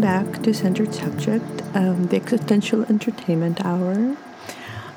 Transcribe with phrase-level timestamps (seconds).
[0.00, 4.16] Hello, welcome back to Centered Subject, um, the Existential Entertainment Hour.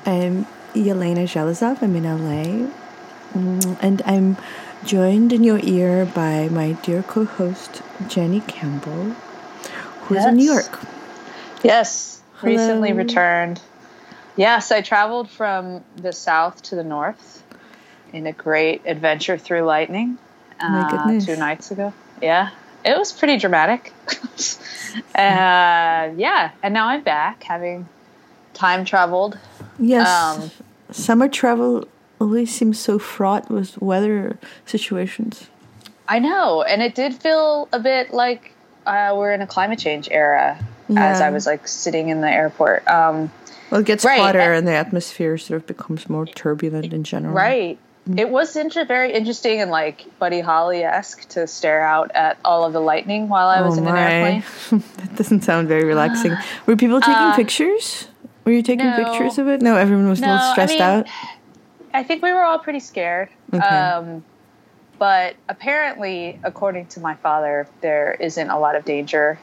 [0.06, 2.68] I'm Yelena Zhelezov, I'm in LA,
[3.34, 4.36] mm, and I'm
[4.84, 9.16] joined in your ear by my dear co host, Jenny Campbell,
[10.02, 10.26] who's Yes.
[10.28, 10.78] in New York.
[11.64, 13.60] Yes, recently returned.
[14.36, 17.42] Yes, I traveled from the south to the north
[18.12, 20.18] in a great adventure through lightning
[20.60, 21.92] uh, two nights ago.
[22.20, 22.50] Yeah,
[22.84, 23.92] it was pretty dramatic.
[25.14, 27.88] uh, yeah, and now I'm back having
[28.54, 29.38] time traveled.
[29.78, 30.50] Yes, Um,
[30.90, 31.86] summer travel
[32.20, 35.48] always seems so fraught with weather situations.
[36.08, 38.52] I know, and it did feel a bit like
[38.86, 40.58] uh, we're in a climate change era
[40.94, 42.86] as I was like sitting in the airport.
[42.86, 43.30] Um,
[43.70, 47.02] Well, it gets Right, hotter and- and the atmosphere sort of becomes more turbulent in
[47.04, 47.32] general.
[47.34, 47.78] Right.
[48.16, 52.64] It was inter- very interesting and like Buddy Holly esque to stare out at all
[52.64, 54.42] of the lightning while I was oh in an airplane.
[54.96, 56.34] that doesn't sound very relaxing.
[56.66, 58.08] Were people taking Uh, pictures?
[58.44, 58.96] Were you taking no.
[59.04, 59.62] pictures of it?
[59.62, 61.06] No, everyone was a No, little I stressed mean, out.
[61.94, 63.28] I think we were all pretty scared.
[63.54, 63.64] Okay.
[63.64, 64.24] Um,
[64.98, 69.38] but apparently, according to my father, there isn't a lot of danger,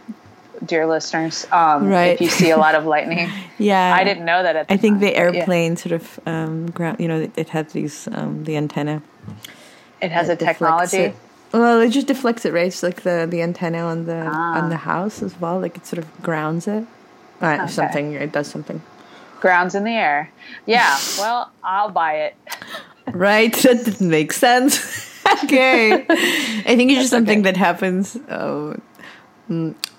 [0.69, 1.45] dear listeners.
[1.51, 2.13] Um, Right.
[2.13, 4.77] If you see a lot of lightning, Yeah, I didn't know that at the I
[4.77, 5.39] think time, the but yeah.
[5.39, 6.97] airplane sort of um, ground.
[7.01, 9.01] You know, it, it had these um, the antenna.
[10.01, 11.13] it has a technology.
[11.51, 12.67] Well, it just deflects it, right?
[12.67, 14.61] It's like the the antenna on the Ah.
[14.61, 15.59] on the house as well.
[15.59, 16.83] Like it sort of grounds it.
[17.41, 17.67] Uh, Okay.
[17.67, 18.81] Something it does something.
[19.41, 20.29] Grounds in the air.
[20.67, 22.35] Yeah, well, I'll buy it.
[23.11, 23.53] Right?
[23.63, 24.77] That didn't make sense.
[25.43, 26.05] okay.
[26.69, 27.51] I think it's just something okay.
[27.51, 28.15] that happens.
[28.29, 28.75] Oh,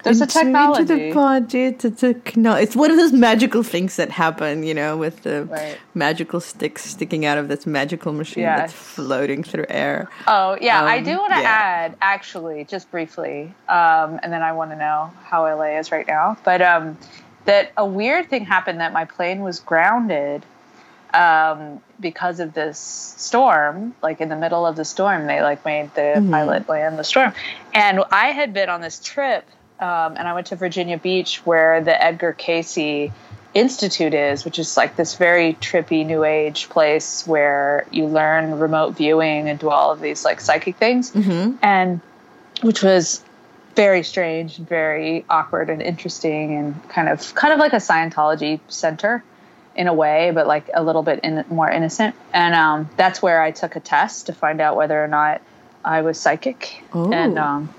[0.03, 0.81] There's a technology.
[0.83, 1.63] Into the body.
[1.65, 5.45] It's, a techno- it's one of those magical things that happen, you know, with the
[5.45, 5.77] Right.
[5.95, 10.09] magical sticks sticking out of this magical machine that's floating through air.
[10.27, 11.49] Oh yeah, I Um, do want to yeah.
[11.49, 16.07] add actually, just briefly, um, and then I want to know how LA is right
[16.07, 16.37] now.
[16.45, 16.97] But um,
[17.45, 20.45] that a weird thing happened that my plane was grounded
[21.13, 23.95] um, because of this storm.
[24.03, 26.31] Like in the middle of the storm, they like made the Mm-hmm.
[26.31, 27.33] pilot land the storm,
[27.75, 29.45] and I had been on this trip,
[29.81, 33.11] um, and I went to Virginia Beach where the Edgar Cayce.
[33.53, 38.97] Institute is, which is like this very trippy new age place where you learn remote
[38.97, 41.11] viewing and do all of these like psychic things.
[41.11, 41.57] Mm-hmm.
[41.61, 42.01] And
[42.63, 43.25] which was
[43.75, 48.61] very strange and very awkward and interesting and kind of kind of like a Scientology
[48.69, 49.25] center
[49.75, 52.15] in a way, but like a little bit in, more innocent.
[52.33, 55.41] And um, that's where I took a test to find out whether or not
[55.85, 56.83] I was psychic.
[56.93, 57.13] Oh.
[57.13, 57.75] And um,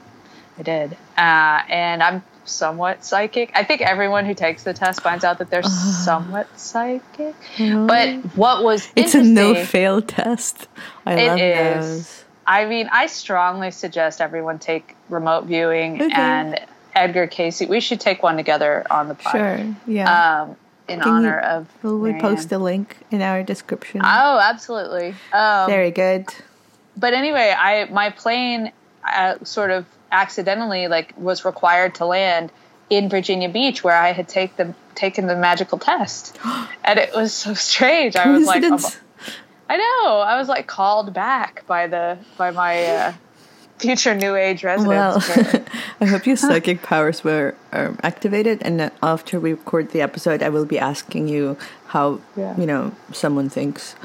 [0.62, 0.94] I did.
[1.18, 3.52] Uh, and I'm somewhat psychic.
[3.56, 5.64] I think everyone who takes the test finds out that they're
[6.06, 7.34] somewhat psychic.
[7.58, 10.68] But what was It's a no fail test.
[11.06, 11.86] I It love is.
[11.98, 12.24] those.
[12.46, 16.12] I mean, I strongly suggest everyone take remote viewing Okay.
[16.14, 16.60] and
[16.94, 17.62] Edgar Cayce.
[17.62, 19.32] We should take one together on the pod.
[19.32, 19.76] Sure.
[19.88, 20.42] Yeah.
[20.44, 20.56] Um,
[20.88, 21.68] in Can you- honor of.
[21.82, 22.36] Will we Marianne.
[22.36, 24.02] post a link in our description?
[24.04, 25.16] Oh, absolutely.
[25.34, 26.28] Um, Very good.
[26.98, 28.72] but anyway, I my plane
[29.08, 32.52] uh, sort of accidentally like was required to land
[32.90, 36.38] in Virginia Beach where I had take the, taken the magical test,
[36.84, 38.16] and it was so strange.
[38.16, 38.64] I was like.
[39.70, 40.20] I know.
[40.20, 43.14] I was like called back by the by my uh,
[43.82, 45.28] future new age residents.
[45.28, 45.64] Well.
[46.02, 50.50] I hope your psychic powers were um, activated, and after we record the episode, I
[50.50, 52.56] will be asking you how Yeah.
[52.58, 53.96] you know someone thinks.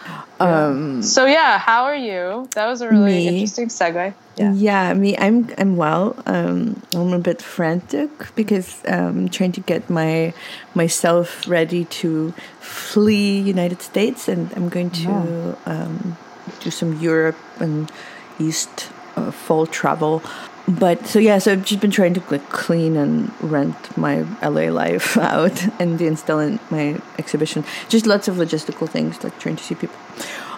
[0.41, 2.49] Um, so yeah, how are you?
[2.55, 3.29] That was a really Me?
[3.29, 4.13] interesting segue.
[4.37, 4.53] yeah.
[4.53, 6.15] yeah, me, I'm I'm well.
[6.27, 10.35] Um, I'm a bit frantic because um, I'm trying to get my
[10.75, 16.17] myself ready to flee United States, and I'm going to um,
[16.61, 17.91] do some Europe and
[18.39, 20.23] East uh, fall travel.
[20.69, 24.71] But so yeah, so I've just been trying to like clean and rent my LA
[24.73, 27.65] life out and install in my exhibition.
[27.89, 29.97] Just lots of logistical things, like trying to see people.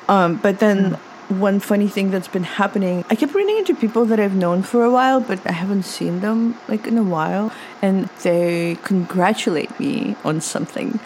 [0.09, 0.95] Um, but then
[1.29, 4.83] one funny thing that's been happening, I kept running into people that I've known for
[4.83, 7.53] a while, but I haven't seen them like in a while,
[7.83, 10.99] and they congratulate me on something.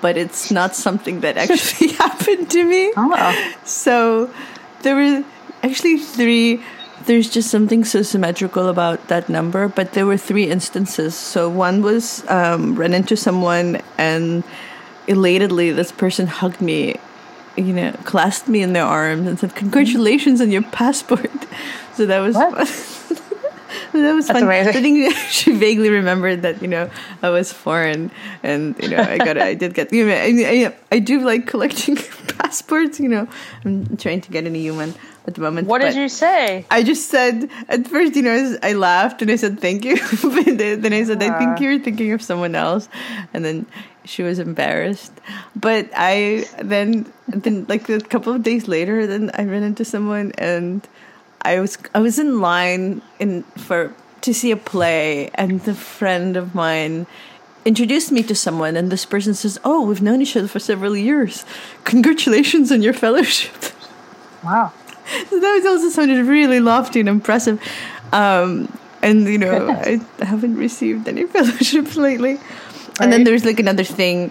[0.00, 2.92] But it's not something that actually happened to me.
[2.96, 4.30] Oh, So
[4.82, 5.24] there were
[5.62, 6.60] actually three.
[7.06, 11.14] There's just something so symmetrical about that number, but there were three instances.
[11.14, 14.44] So one was um, run into someone, and
[15.08, 16.96] elatedly, this person hugged me,
[17.56, 21.30] you know, clasped me in their arms, and said, "Congratulations on your passport."
[21.94, 22.34] So that was
[23.92, 24.44] that was That's fun.
[24.44, 24.76] amazing.
[24.76, 26.88] I think she vaguely remembered that you know
[27.22, 28.10] I was foreign,
[28.42, 30.32] and you know I got I did get you know I,
[30.70, 31.96] I, I do like collecting
[32.38, 32.98] passports.
[32.98, 33.28] You know,
[33.64, 34.94] I'm trying to get an EU one.
[35.26, 35.68] At the moment.
[35.68, 36.66] What did you say?
[36.70, 39.96] I just said at first, you know, I laughed and I said thank you.
[40.44, 42.88] then I said I think you're thinking of someone else,
[43.32, 43.66] and then
[44.04, 45.12] she was embarrassed.
[45.54, 50.32] But I then then like a couple of days later, then I ran into someone
[50.38, 50.86] and
[51.42, 56.36] I was I was in line in for to see a play, and the friend
[56.36, 57.06] of mine
[57.64, 60.96] introduced me to someone, and this person says, "Oh, we've known each other for several
[60.96, 61.44] years.
[61.84, 63.54] Congratulations on your fellowship."
[64.44, 64.72] Wow.
[65.30, 67.60] So that was also sounded really lofty and impressive.
[68.12, 68.68] Um,
[69.02, 72.38] and you know, I haven't received any fellowships lately.
[73.00, 74.30] And then there's like another thing.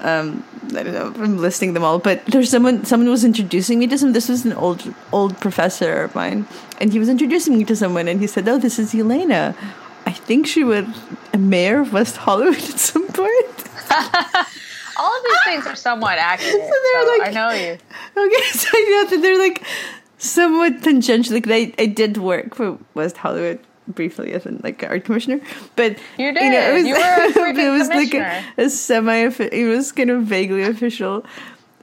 [0.00, 2.84] Um, I don't know if I'm listing them all, but there's someone.
[2.84, 4.12] Someone was introducing me to some.
[4.12, 6.46] This was an old old professor of mine,
[6.80, 9.54] and he was introducing me to someone, and he said, "Oh, this is Elena.
[10.06, 10.86] I think she was
[11.34, 13.64] a mayor of West Hollywood at some point."
[15.00, 16.54] All of these things are somewhat accurate.
[16.60, 17.78] they're so like- I know you.
[18.16, 19.62] Okay, so I know that they're like
[20.18, 21.34] somewhat tangential.
[21.34, 25.40] Like they, I did work for West Hollywood briefly as an like art commissioner,
[25.74, 26.86] but You did.
[26.86, 29.16] You were a freaking it was like a, a semi.
[29.28, 31.24] It was kind of vaguely official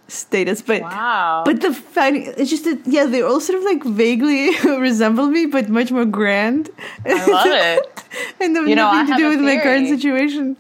[0.07, 1.41] status, but Wow.
[1.45, 5.47] but the funny, it's just that yeah, they all sort of like vaguely resemble me,
[5.47, 6.69] but much more grand.
[7.05, 8.03] I love it.
[8.39, 10.57] and You know, I nothing to do with my current situation.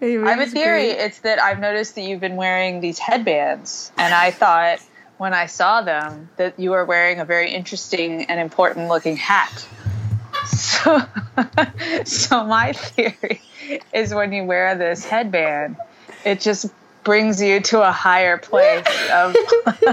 [0.00, 0.92] Anyway, I have a theory.
[0.94, 0.98] great.
[1.04, 4.80] It's that I've noticed that you've been wearing these headbands, and I thought
[5.18, 9.66] when I saw them that you were wearing a very interesting and important looking hat.
[10.46, 11.02] So,
[12.04, 13.40] so my theory
[13.92, 15.76] is when you wear this headband,
[16.24, 16.70] it just
[17.02, 19.36] brings you to a higher place of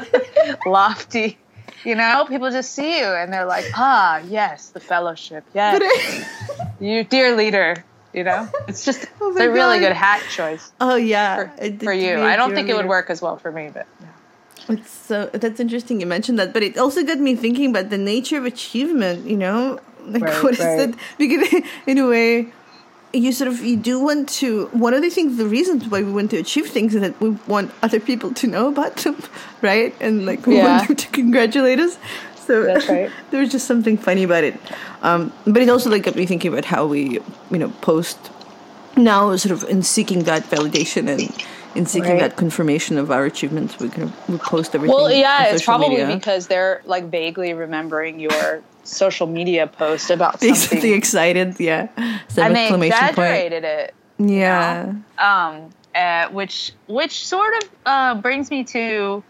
[0.66, 1.38] lofty.
[1.86, 5.82] You know, people just see you and they're like, ah, yes, the fellowship, yes,
[6.80, 7.84] you dear leader.
[8.14, 11.94] You know, it's just Oh it's a really good hat choice oh yeah, for, for
[11.94, 12.22] you.
[12.22, 13.88] I don't think it would work as well for me, but
[14.70, 17.98] It's so that's interesting you mentioned that, but it also got me thinking about the
[17.98, 19.28] nature of achievement.
[19.28, 20.90] You know, like Right, what is right.
[20.90, 20.96] it?
[21.18, 22.48] Because in a way,
[23.12, 24.68] you sort of you do want to.
[24.68, 27.32] One of the things, the reasons why we want to achieve things is that we
[27.48, 29.22] want other people to know about them,
[29.62, 29.94] right?
[30.00, 30.64] And like we Yeah.
[30.78, 31.98] want them to congratulate us.
[32.36, 33.12] So That's right.
[33.32, 34.56] there was just something funny about it.
[35.02, 37.20] Um, but it also like got me thinking about how we,
[37.52, 38.18] you know, post
[38.96, 41.22] now sort of in seeking that validation and
[41.76, 42.20] in seeking Right.
[42.22, 44.96] that confirmation of our achievements, we of we post everything.
[44.96, 46.08] well, yeah, it's probably media.
[46.16, 51.88] because they're like vaguely remembering your social media post about something, excited, yeah.
[52.30, 53.10] Some and they exclamation point.
[53.10, 53.94] exaggerated it.
[54.20, 54.94] Yeah.
[55.18, 59.24] um, uh, which which sort of uh, brings me to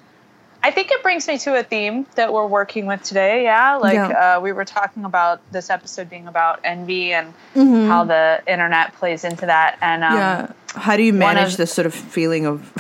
[0.66, 3.44] I think it brings me to a theme that we're working with today.
[3.44, 4.38] Yeah, like Yeah.
[4.38, 7.88] Uh, we were talking about this episode being about envy and Mhm.
[7.90, 10.48] how the internet plays into that, and um, yeah.
[10.76, 12.72] How do you manage of- this sort of feeling of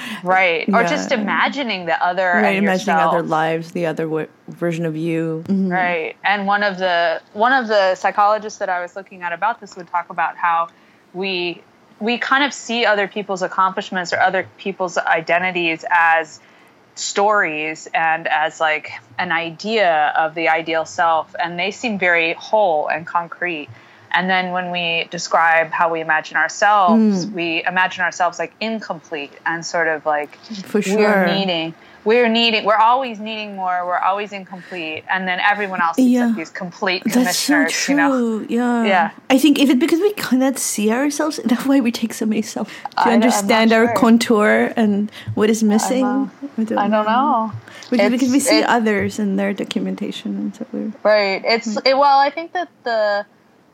[0.22, 0.88] right, or Yeah.
[0.88, 3.12] just imagining the other, right, and imagining yourself.
[3.14, 5.42] other lives, the other w- version of you?
[5.48, 5.70] Mhm.
[5.70, 6.16] Right.
[6.24, 9.76] And one of the one of the psychologists that I was looking at about this
[9.76, 10.68] would talk about how
[11.12, 11.60] we
[11.98, 16.40] we kind of see other people's accomplishments or other people's identities as
[16.98, 22.88] stories and as like an idea of the ideal self and they seem very whole
[22.88, 23.68] and concrete.
[24.12, 27.32] And then when we describe how we imagine ourselves, Mm.
[27.32, 31.26] we imagine ourselves like incomplete and sort of like For sure.
[31.26, 31.74] needing
[32.06, 36.26] we're needing we're always needing more we're always incomplete and then everyone else is Yeah.
[36.26, 37.92] like these complete That's so true.
[37.92, 38.84] you know Yeah.
[38.92, 39.10] Yeah.
[39.28, 41.40] I think is it because we cannot see ourselves?
[41.44, 43.96] That's why we take so many self to I understand our sure.
[43.96, 46.02] contour and what is missing.
[46.02, 46.30] know.
[46.58, 47.52] I don't, i don't know
[47.90, 52.18] Because, because we see others and their documentation, and so we're right it's it, well
[52.28, 53.26] i think that the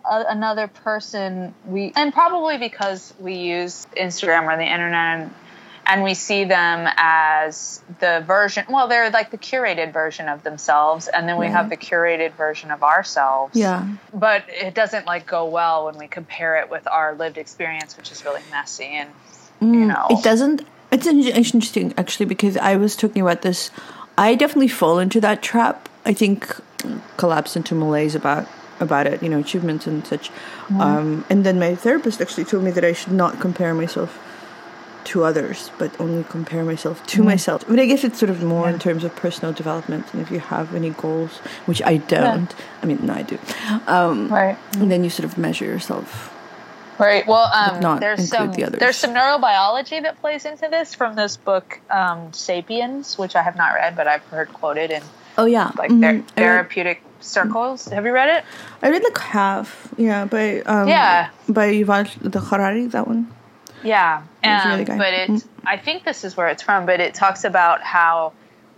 [0.05, 5.31] uh, another person we and probably because we use instagram or the internet and
[5.87, 11.09] and we see them as the version well they're like the curated version of themselves
[11.09, 11.53] and then we Right.
[11.53, 13.87] have the curated version of ourselves yeah.
[14.15, 18.13] but it doesn't like go well when we compare it with our lived experience which
[18.13, 19.11] is really messy and
[19.61, 20.63] you know Mm, It doesn't.
[20.91, 23.71] It's interesting actually because I was talking about this.
[24.19, 25.89] I definitely fall into that trap.
[26.05, 26.55] I think
[27.17, 28.49] collapse into malaise about
[28.81, 29.23] about it.
[29.23, 30.31] You know, achievements and such.
[30.81, 34.19] Um, and then my therapist actually told me that I should not compare myself
[35.07, 37.65] to others, but only compare myself to myself.
[37.69, 40.07] But I guess it's sort of more in terms of personal development.
[40.13, 43.39] And if you have any goals, which I don't, I mean, no, I do.
[43.87, 46.31] Um, right and then you sort of measure yourself.
[46.99, 51.17] right well um, not there's some the there's some neurobiology that plays into this from
[51.17, 55.03] this book um, sapiens which i have not read but i've heard quoted in
[55.39, 56.03] Oh yeah, like Mhm.
[56.03, 58.45] ther- therapeutic circles have you read it
[58.83, 61.31] I read like half, yeah, by um, Yeah.
[61.49, 63.23] by Yuval the Harari, that one.
[63.85, 65.45] Yeah, um, really but it.
[65.65, 66.87] I think this is where it's from.
[66.87, 68.33] But it talks about how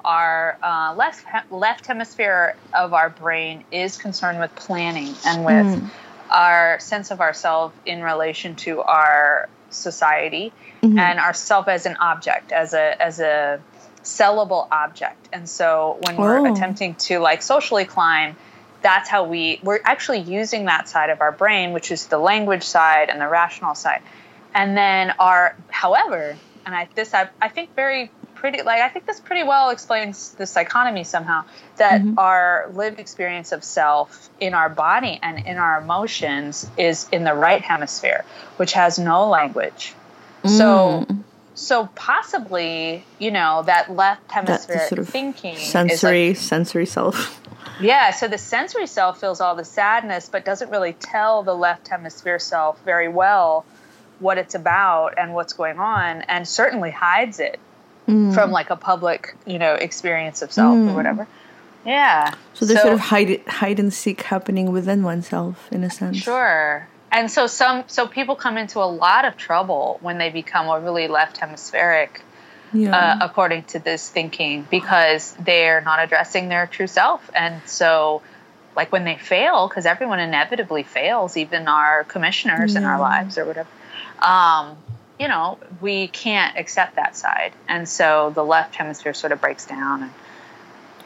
[0.05, 5.91] our uh, left left hemisphere of our brain is concerned with planning and with mm.
[6.31, 10.99] our sense of ourself in relation to our society mm-hmm.
[10.99, 13.61] and ourself as an object, as a as a
[14.03, 15.29] sellable object.
[15.33, 16.53] And so when we're oh.
[16.53, 18.37] attempting to like socially climb,
[18.83, 22.65] that's how we we're actually using that side of our brain, which is the language
[22.65, 24.03] side and the rational side.
[24.55, 29.07] And then our however, and I this I, I think very pretty like I think
[29.07, 31.45] this pretty well explains the dichotomy somehow
[31.77, 32.19] that mm-hmm.
[32.19, 37.35] our lived experience of self in our body and in our emotions is in the
[37.35, 38.25] right hemisphere,
[38.59, 39.95] which has no language.
[40.43, 40.51] Mm.
[40.51, 41.07] So
[41.55, 47.41] so possibly, you know, that left hemisphere sort of thinking sensory like, sensory self.
[47.81, 51.89] Yeah, so the sensory self feels all the sadness but doesn't really tell the left
[51.89, 53.65] hemisphere self very well
[54.21, 57.59] what it's about and what's going on and certainly hides it
[58.09, 58.35] mm.
[58.35, 60.91] from like a public, you know, experience of self mm.
[60.91, 61.27] or whatever.
[61.85, 62.35] Yeah.
[62.55, 66.17] So there's so, sort of hide hide and seek happening within oneself in a sense.
[66.17, 70.69] Sure and so some so people come into a lot of trouble when they become
[70.69, 72.21] overly left hemispheric
[72.75, 72.95] yeah.
[72.95, 78.21] uh, according to this thinking because they're not addressing their true self and so
[78.77, 82.81] like when they fail because everyone inevitably fails even our commissioners yeah.
[82.81, 83.69] in our lives or whatever
[84.25, 84.77] um,
[85.19, 89.67] you know we can't accept that side and so the left hemisphere sort of breaks
[89.67, 90.13] down and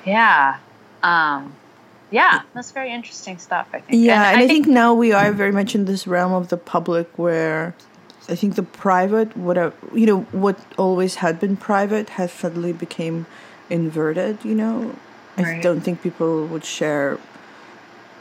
[0.04, 0.58] yeah
[1.02, 1.54] um,
[2.10, 3.68] yeah, that's very interesting stuff.
[3.72, 4.02] I think.
[4.02, 6.32] Yeah, and, and I, I think, think, now we are very much in this realm
[6.32, 7.74] of the public where
[8.28, 13.26] I think the private, whatever you know, what always had been private has suddenly became
[13.68, 14.44] inverted.
[14.44, 14.94] You know,
[15.36, 15.58] right.
[15.58, 17.18] I don't think people would share,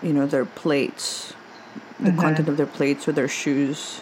[0.03, 1.33] you know, their plates,
[1.99, 2.19] the mm-hmm.
[2.19, 4.01] content of their plates or their shoes,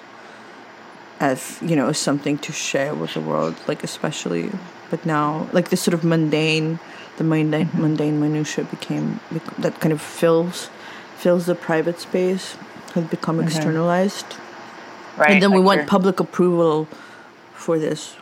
[1.20, 3.56] as you know, something to share with the world.
[3.68, 4.52] Like especially,
[4.90, 6.80] but now, like this sort of mundane
[7.18, 7.82] the mundane, mm-hmm.
[7.82, 9.20] mundane minutia became
[9.58, 10.70] that kind of fills
[11.18, 12.56] fills the private space
[12.94, 13.48] has become mm-hmm.
[13.48, 14.26] externalized
[15.18, 16.88] right and then like we want public approval
[17.54, 18.16] for this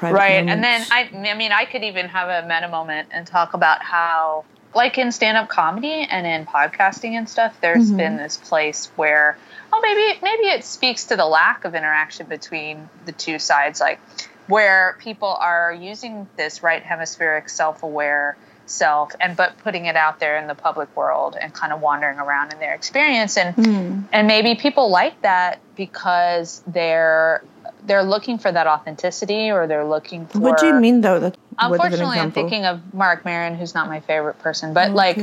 [0.00, 0.52] right moments.
[0.52, 3.82] and then I, I mean i could even have a meta moment and talk about
[3.82, 7.96] how like in stand-up comedy and in podcasting and stuff there's mm-hmm.
[7.96, 9.36] been this place where
[9.72, 14.00] oh maybe maybe it speaks to the lack of interaction between the two sides like
[14.46, 20.38] where people are using this right hemispheric self-aware self and but putting it out there
[20.38, 24.04] in the public world and kind of wandering around in their experience and mm.
[24.12, 27.44] and maybe people like that because they're
[27.86, 31.36] they're looking for that authenticity or they're looking for what do you mean though that
[31.58, 34.94] unfortunately i'm thinking of Marc Maron who's not my favorite person but okay.
[34.94, 35.18] like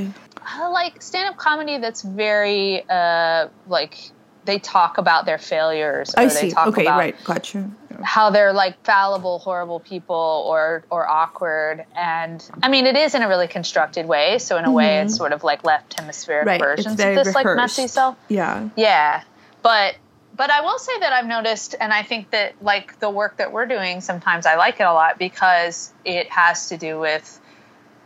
[0.72, 4.12] like stand-up comedy that's very uh like
[4.46, 6.14] they talk about their failures.
[6.16, 6.54] I see.
[6.56, 7.70] okay, right, gotcha.
[8.04, 13.22] How they're like fallible, horrible people, or or awkward, and I mean, it is in
[13.22, 14.40] a really constructed way.
[14.40, 14.76] So in a mm-hmm.
[14.76, 16.60] way, it's sort of like left hemispheric right.
[16.60, 17.36] versions of this rehearsed.
[17.36, 18.18] like messy self.
[18.28, 19.24] Yeah, yeah,
[19.62, 19.96] but
[20.36, 23.52] but I will say that I've noticed, and I think that like the work that
[23.52, 27.40] we're doing, sometimes I like it a lot because it has to do with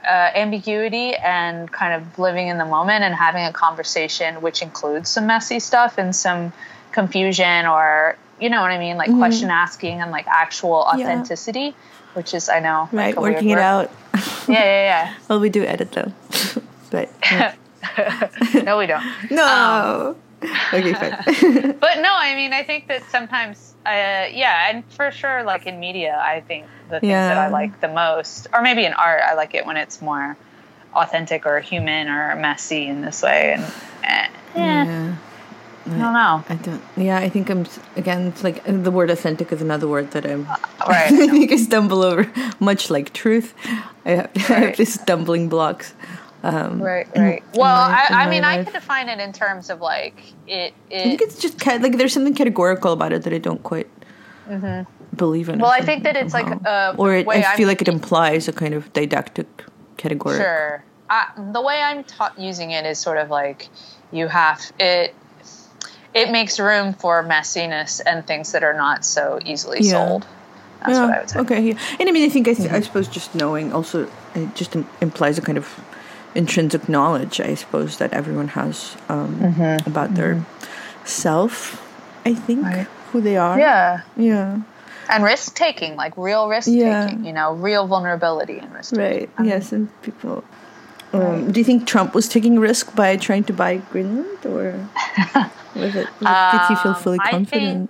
[0.05, 5.09] uh, ambiguity and kind of living in the moment and having a conversation which includes
[5.09, 6.53] some messy stuff and some
[6.91, 9.19] confusion or you know what I mean, like mm-hmm.
[9.19, 11.71] question asking and like actual authenticity, yeah.
[12.13, 13.91] which is I know right like working it out.
[14.13, 15.13] yeah, yeah, yeah.
[15.29, 16.11] well, we do edit though,
[16.91, 17.55] but yeah.
[18.63, 19.03] no, we don't.
[19.31, 20.09] No.
[20.09, 21.77] Um, okay, fine.
[21.79, 23.89] but no, I mean, I think that sometimes, uh,
[24.31, 27.29] yeah, and for sure, like in media, I think the things yeah.
[27.29, 30.37] that I like the most, or maybe in art, I like it when it's more
[30.93, 33.53] authentic or human or messy in this way.
[33.53, 33.63] And
[34.03, 35.15] eh, yeah.
[35.85, 36.43] I don't know.
[36.49, 36.81] I don't.
[36.97, 38.27] Yeah, I think I'm again.
[38.27, 40.47] It's like the word authentic is another word that I'm.
[40.49, 40.55] Uh,
[40.87, 41.11] right.
[41.11, 42.31] I think I stumble over.
[42.59, 43.53] Much like truth,
[44.03, 44.49] I have, right.
[44.49, 45.93] I have these stumbling blocks.
[46.45, 47.43] Um, right, right.
[47.53, 48.59] In, well, in my, I, I mean, life.
[48.59, 50.99] I could define it in terms of like it, it.
[50.99, 53.63] I think it's just kind of, like there's something categorical about it that I don't
[53.63, 53.89] quite
[54.47, 54.83] mm-hmm.
[55.15, 55.57] believe in.
[55.57, 56.59] Well, I think that it's somehow.
[56.59, 59.47] like, uh, or it, I feel I'm, like it implies a kind of didactic
[59.97, 60.37] category.
[60.37, 60.83] Sure.
[61.09, 63.69] I, the way I'm ta- using it is sort of like
[64.11, 65.15] you have it.
[66.13, 69.91] It makes room for messiness and things that are not so easily yeah.
[69.91, 70.27] sold.
[70.81, 71.05] That's yeah.
[71.05, 71.39] what I would say.
[71.39, 71.79] Okay, yeah.
[71.99, 72.75] And I mean, I think I, th- mm-hmm.
[72.75, 75.65] I suppose just knowing also it just Im- implies a kind of
[76.35, 79.89] intrinsic knowledge, I suppose, that everyone has um, mm-hmm.
[79.89, 80.15] about mm-hmm.
[80.15, 80.45] their
[81.05, 81.81] self.
[82.25, 82.87] I think right.
[83.11, 83.57] who they are.
[83.59, 84.61] Yeah, yeah.
[85.09, 87.17] And risk taking, like real risk taking, yeah.
[87.17, 88.95] You know, real vulnerability and risk.
[88.95, 89.29] Right.
[89.37, 90.43] Um, yes, and people.
[91.13, 91.51] Um, right.
[91.53, 94.89] Do you think Trump was taking risk by trying to buy Greenland, or
[95.75, 96.07] was it?
[96.19, 97.89] Was, did he feel fully confident?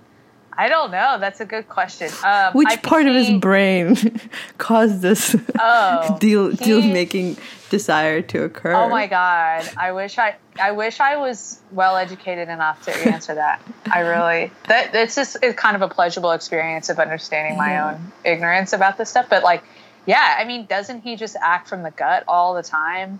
[0.57, 1.17] I don't know.
[1.19, 2.09] That's a good question.
[2.23, 4.19] Um, Which I part of his brain
[4.57, 7.37] caused this Oh, deal deal making
[7.77, 8.73] desire to occur?
[8.73, 9.69] Oh my god!
[9.75, 13.61] I wish I I wish I was well educated enough to answer that.
[13.91, 17.87] I really that it's just it's kind of a pleasurable experience of understanding my Yeah.
[17.91, 19.27] own ignorance about this stuff.
[19.29, 19.63] But like,
[20.05, 23.19] yeah, I mean, doesn't he just act from the gut all the time?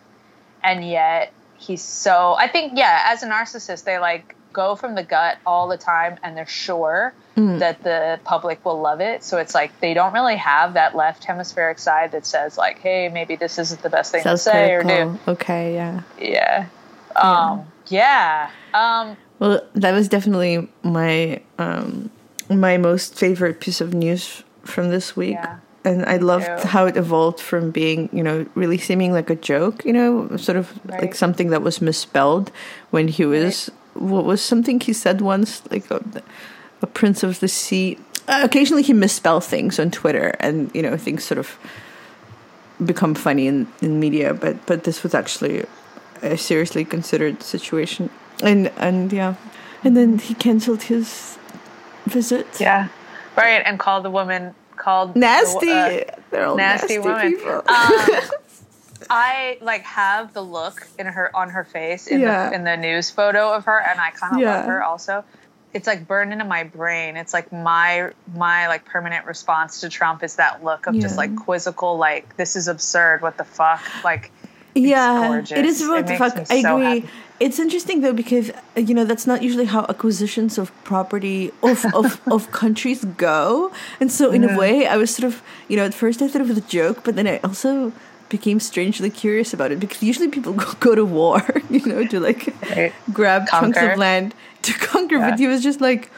[0.63, 2.35] And yet he's so.
[2.37, 6.17] I think yeah, as a narcissist, they like go from the gut all the time,
[6.23, 7.59] and they're sure Mm.
[7.59, 9.21] that the public will love it.
[9.21, 13.09] So it's like they don't really have that left hemispheric side that says like, hey,
[13.09, 15.19] maybe this isn't the best thing to say or do.
[15.27, 16.01] Okay, yeah.
[16.17, 16.67] Yeah.
[17.17, 18.51] Um, yeah.
[18.73, 22.09] Um, Well, that was definitely my um,
[22.49, 25.33] my most favorite piece of news from this week.
[25.33, 25.57] Yeah.
[25.83, 26.67] And I loved too.
[26.69, 30.57] how it evolved from being, you know, really seeming like a joke, you know, sort
[30.57, 32.49] of like something that was misspelled
[32.89, 35.85] when he was, what was something he said once, like
[36.81, 37.97] a, prince of the sea.
[38.27, 41.57] Uh, occasionally he misspells things on Twitter and, you know, things sort of
[42.83, 45.65] become funny in, in media, but, but this was actually
[46.21, 48.09] a seriously considered situation.
[48.43, 49.35] And, and yeah.
[49.83, 51.37] And then he canceled his
[52.05, 52.47] visit.
[52.59, 52.87] yeah.
[53.37, 53.61] Right.
[53.65, 55.67] And called the woman, called Nasty.
[55.67, 57.31] the, uh, They're all nasty nasty, woman.
[57.35, 57.51] people.
[57.51, 57.63] Um,
[59.09, 62.49] I like have the look in her on her face in Yeah.
[62.49, 64.57] the in the news photo of her, and I kind of Yeah.
[64.57, 65.23] love her also.
[65.75, 67.17] It's like burned into my brain.
[67.17, 71.35] It's like my my like permanent response to Trump is that look of just like
[71.35, 73.21] quizzical, like this is absurd.
[73.21, 73.81] What the fuck?
[74.01, 74.31] Like
[74.73, 75.57] yeah, gorgeous.
[75.57, 76.37] it is what It the fuck.
[76.49, 77.01] I so agree.
[77.01, 77.09] happy.
[77.41, 82.21] It's interesting though because you know that's not usually how acquisitions of property of of,
[82.31, 84.57] of countries go, and so in a mm-hmm.
[84.57, 87.03] way, I was sort of you know at first I thought it was a joke,
[87.03, 87.91] but then I also
[88.29, 92.19] became strangely curious about it because usually people go, go to war, you know, to
[92.19, 92.93] like Right.
[93.13, 95.29] grab chunks of land to conquer, Yeah.
[95.31, 96.09] but he was just like,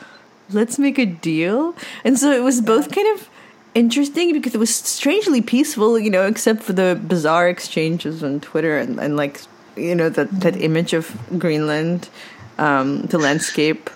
[0.51, 1.75] let's make a deal.
[2.03, 3.29] And so it was both kind of
[3.75, 8.77] interesting because it was strangely peaceful, you know, except for the bizarre exchanges on Twitter
[8.77, 9.41] and, and like,
[9.75, 12.09] you know, that, that image of Greenland,
[12.57, 13.89] um, the landscape,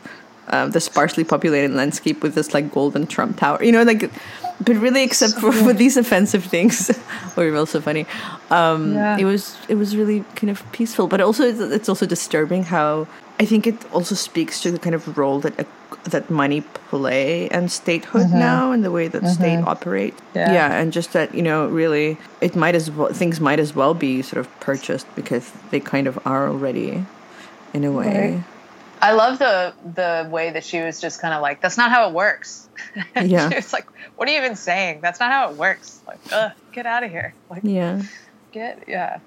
[0.50, 4.12] um, the sparsely populated landscape with this like golden Trump tower, you know, like,
[4.62, 6.92] but really, except for, for these offensive things,
[7.36, 8.06] were also funny.
[8.50, 9.18] Um, Yeah.
[9.18, 13.08] It was it was really kind of peaceful, but also it's, it's also disturbing how
[13.40, 15.64] I think it also speaks to the kind of role that uh,
[16.04, 18.40] that money play and statehood mm-hmm.
[18.40, 19.34] now and the way that mm-hmm.
[19.34, 20.14] state operate.
[20.36, 20.54] Yeah.
[20.54, 23.94] yeah, and just that you know really it might as well things might as well
[23.94, 27.06] be sort of purchased because they kind of are already
[27.74, 28.36] in a way.
[28.36, 28.44] Right.
[29.02, 32.10] I love the the way that she was just kind of like, that's not how
[32.10, 32.70] it works.
[33.16, 33.50] Yeah.
[33.50, 35.02] she was like, what are you even saying?
[35.02, 36.02] That's not how it works.
[36.08, 37.34] Like, ugh, get out of here.
[37.50, 38.02] Like, Yeah.
[38.52, 39.20] get yeah.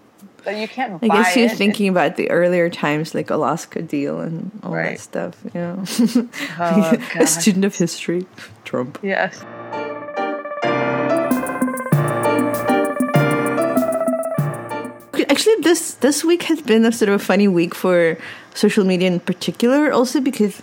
[0.44, 1.02] But you can't.
[1.02, 5.37] I guess you're thinking about the earlier times, like Alaska deal and all that stuff.
[5.54, 5.84] You know,
[6.58, 8.26] Oh, a student of history,
[8.64, 8.98] Trump.
[9.02, 9.44] Yes.
[15.35, 18.16] Actually, this this week has been a sort of a funny week for
[18.55, 19.90] social media in particular.
[19.90, 20.62] Also because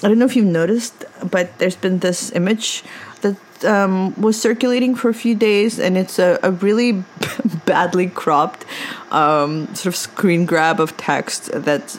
[0.00, 2.84] I don't know if you've noticed, but there's been this image
[3.22, 6.92] that um, was circulating for a few days, and it's a, a really
[7.66, 8.64] badly cropped
[9.10, 11.98] um, sort of screen grab of text that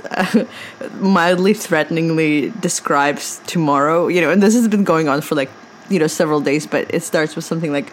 [1.01, 4.07] mildly threateningly describes tomorrow.
[4.07, 5.51] You know, and this has been going on for like
[5.89, 7.91] you know several days, but it starts with something like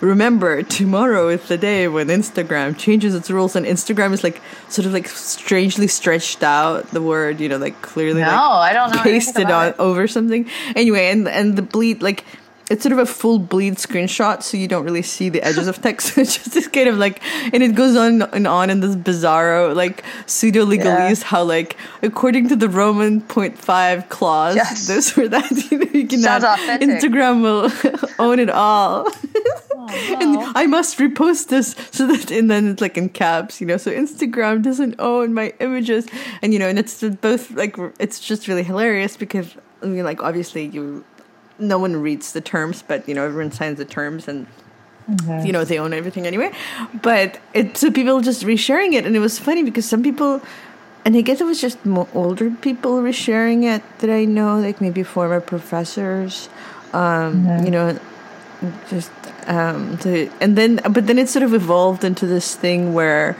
[0.00, 4.84] remember tomorrow is the day when instagram changes its rules and instagram is like sort
[4.86, 8.94] of like strangely stretched out the word you know like clearly No, like I don't
[8.94, 9.76] know pasted on it.
[9.78, 12.24] over something anyway and and the bleed like
[12.68, 15.80] it's sort of a full bleed screenshot so you don't really see the edges of
[15.80, 17.22] text it's just this kind of like
[17.54, 21.26] and it goes on and on in this bizarro like pseudo legalese Yeah.
[21.28, 24.86] how like according to the roman point five clause Yes.
[24.88, 26.42] this or that you, know, you cannot
[26.82, 27.70] instagram will
[28.18, 29.08] own it all
[30.20, 30.36] And.
[30.56, 33.76] I must repost this so that and then it's like in caps, you know.
[33.76, 36.06] So Instagram doesn't own my images,
[36.40, 40.22] and you know, and it's both like it's just really hilarious because I mean, like
[40.22, 41.04] obviously you,
[41.58, 44.46] no one reads the terms, but you know everyone signs the terms and.
[45.44, 46.50] You know they own everything anyway,
[47.00, 50.42] but it so people just resharing it, and it was funny because some people,
[51.04, 51.78] and I guess it was just
[52.12, 56.48] older people resharing it that I know, like maybe former professors,
[56.92, 57.96] um, you know,
[58.90, 59.12] just
[59.46, 63.36] um to, and then but then it sort of evolved into this thing where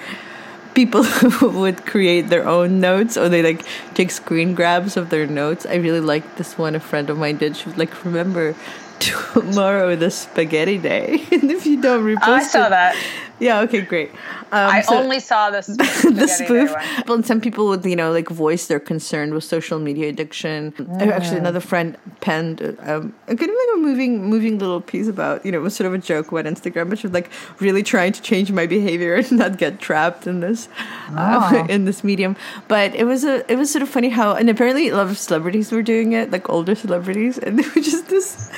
[0.74, 1.04] people
[1.42, 3.64] would create their own notes or they like
[3.94, 5.66] take screen grabs of their notes.
[5.66, 7.56] I really like this one a friend of mine did.
[7.56, 8.54] She was like remember
[9.00, 11.24] tomorrow the spaghetti day.
[11.32, 12.96] And if you don't repost I saw it, that.
[13.38, 13.60] Yeah.
[13.60, 13.82] Okay.
[13.82, 14.10] Great.
[14.52, 15.60] Um, I so- only saw the
[16.14, 16.74] the spoof.
[17.06, 20.72] Well, some people would, you know, like voice their concern with social media addiction.
[20.78, 25.08] Uh, Actually, another friend penned um, a kind of like a moving, moving little piece
[25.08, 27.30] about, you know, it was sort of a joke about Instagram, but she was like
[27.60, 30.68] really trying to change my behavior and not get trapped in this,
[31.10, 31.66] uh, Oh.
[31.68, 32.36] in this medium.
[32.68, 35.18] But it was a, it was sort of funny how, and apparently a lot of
[35.18, 38.50] celebrities were doing it, like older celebrities, and there was just this,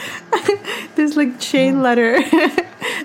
[0.95, 2.21] this like chain letter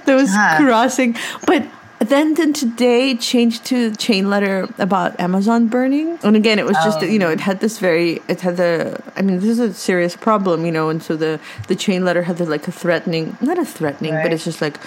[0.05, 0.57] that was Ah.
[0.59, 1.63] crossing, but
[1.99, 6.19] then then today changed to chain letter about Amazon burning.
[6.23, 7.05] And again, it was just Oh.
[7.05, 10.15] you know it had this very it had the I mean this is a serious
[10.17, 13.57] problem you know and so the the chain letter had the like a threatening not
[13.57, 14.77] a threatening but it's just like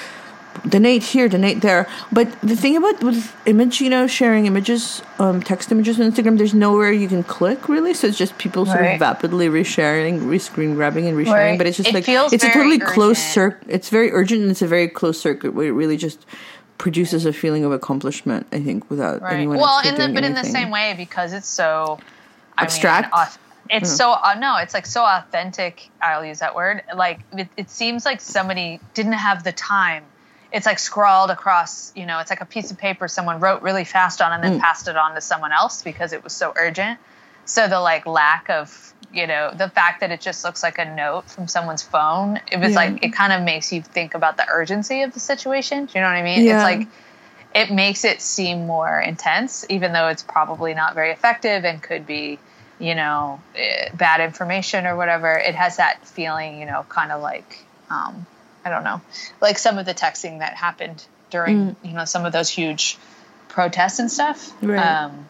[0.68, 5.42] donate here donate there but the thing about with image you know sharing images um,
[5.42, 8.80] text images on instagram there's nowhere you can click really so it's just people sort
[8.80, 8.94] Right.
[8.94, 11.58] of rapidly resharing rescreen grabbing and resharing Right.
[11.58, 14.62] but it's just It like it's a totally closed circuit it's very urgent and it's
[14.62, 16.24] a very closed circuit where it really just
[16.78, 19.34] produces a feeling of accomplishment i think without Right.
[19.34, 21.98] anyone Well, in the, but in the same way because it's so
[22.58, 23.12] I Abstract?
[23.12, 23.38] Mean, auth-
[23.68, 25.90] it's so uh, no, it's like so authentic.
[26.00, 26.82] I'll use that word.
[26.94, 30.04] Like it, it seems like somebody didn't have the time.
[30.56, 31.92] It's like scrawled across.
[31.94, 34.52] You know, it's like a piece of paper someone wrote really fast on and Mm.
[34.52, 36.98] then passed it on to someone else because it was so urgent.
[37.44, 40.84] So the like lack of you know the fact that it just looks like a
[40.84, 42.40] note from someone's phone.
[42.50, 42.76] It was Yeah.
[42.82, 45.84] like it kind of makes you think about the urgency of the situation.
[45.86, 46.42] Do you know what I mean?
[46.42, 46.54] Yeah.
[46.56, 46.88] It's like
[47.54, 52.06] it makes it seem more intense, even though it's probably not very effective and could
[52.06, 52.38] be,
[52.78, 55.32] you know, eh, bad information or whatever.
[55.32, 58.26] It has that feeling, you know, kind of like, um,
[58.66, 59.00] I don't know,
[59.40, 62.98] like some of the texting that happened during, you know, some of those huge
[63.48, 64.50] protests and stuff.
[64.60, 65.04] Right.
[65.04, 65.28] Um,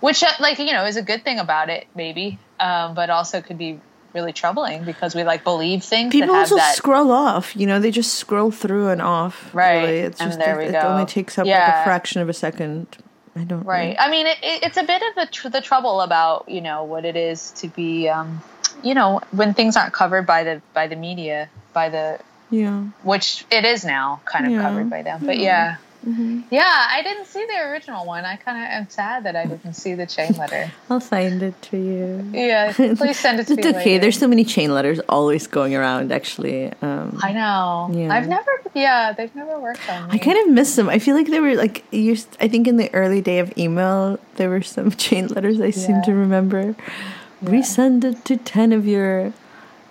[0.00, 3.40] which, uh, like, you know, is a good thing about it, maybe, um, but also
[3.40, 3.80] could be
[4.12, 6.76] really troubling because we like believe things people that have also that.
[6.76, 9.74] scroll off you know they just scroll through and off Right.
[9.80, 9.98] really.
[10.00, 12.32] it's And just there it, we it only takes up like a fraction of a
[12.32, 12.86] second
[13.34, 13.96] i don't Right.
[13.98, 16.84] I mean, it, it, it's a bit of the, tr- the trouble about you know
[16.84, 18.40] what it is to be, um,
[18.84, 22.20] you know, when things aren't covered by the by the media, by the
[22.50, 24.62] yeah which it is now kind of Yeah.
[24.62, 25.20] covered by them.
[25.24, 25.76] But yeah,
[26.50, 28.26] yeah, I didn't see the original one.
[28.26, 30.70] I kind of am sad that I didn't see the chain letter.
[30.90, 33.70] i'll find it to you Yeah, please send it to it's me.
[33.70, 34.00] okay later.
[34.02, 37.90] there's so many chain letters always going around actually um I know.
[37.92, 38.12] Yeah.
[38.12, 38.50] I've never.
[38.74, 40.14] Yeah, they've never worked on me.
[40.14, 40.88] I kind of miss them.
[40.90, 42.36] I feel like they were like used.
[42.40, 46.02] I think in the early day of email, there were some chain letters I seem
[46.02, 46.18] to Yeah.
[46.18, 46.74] remember.
[47.42, 49.32] Resend it to ten of your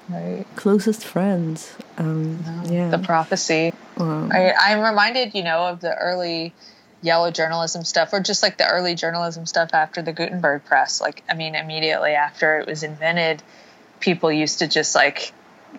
[0.09, 0.45] Right.
[0.55, 1.75] closest friends.
[1.97, 3.73] Um, yeah, The prophecy.
[3.97, 6.53] Um, I, I'm reminded, you know, of the early
[7.01, 10.99] yellow journalism stuff, or just like the early journalism stuff after the Gutenberg press.
[11.01, 13.43] Like, I mean, immediately after it was invented,
[13.99, 15.31] people used to just like,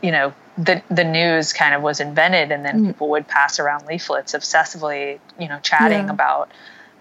[0.03, 3.87] you know, the the news kind of was invented, and then people would pass around
[3.87, 6.13] leaflets obsessively, you know, chatting Yeah.
[6.13, 6.51] about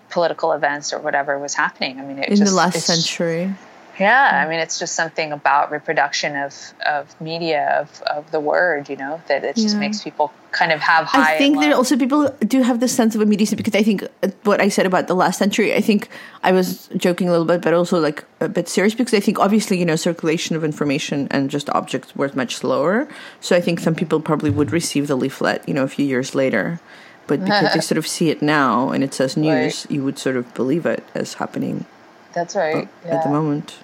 [0.09, 1.99] political events or whatever was happening.
[1.99, 3.53] I mean, it in just, the last it's- century.
[3.99, 4.49] Yeah, I mm.
[4.49, 9.21] mean, it's just something about reproduction of, of media, of, of the word, you know,
[9.27, 9.81] that it just Yeah.
[9.81, 11.35] makes people kind of have high.
[11.35, 14.07] I think that also people do have this sense of immediacy because I think
[14.43, 16.09] what I said about the last century, I think
[16.43, 19.37] I was joking a little bit, but also like a bit serious because I think
[19.39, 23.07] obviously, you know, circulation of information and just objects was much slower.
[23.41, 26.33] So I think some people probably would receive the leaflet, you know, a few years
[26.33, 26.79] later.
[27.27, 30.35] But because they sort of see it now and it says news, you would sort
[30.35, 31.85] of believe it as happening
[32.33, 32.87] That's right.
[33.05, 33.75] at the moment.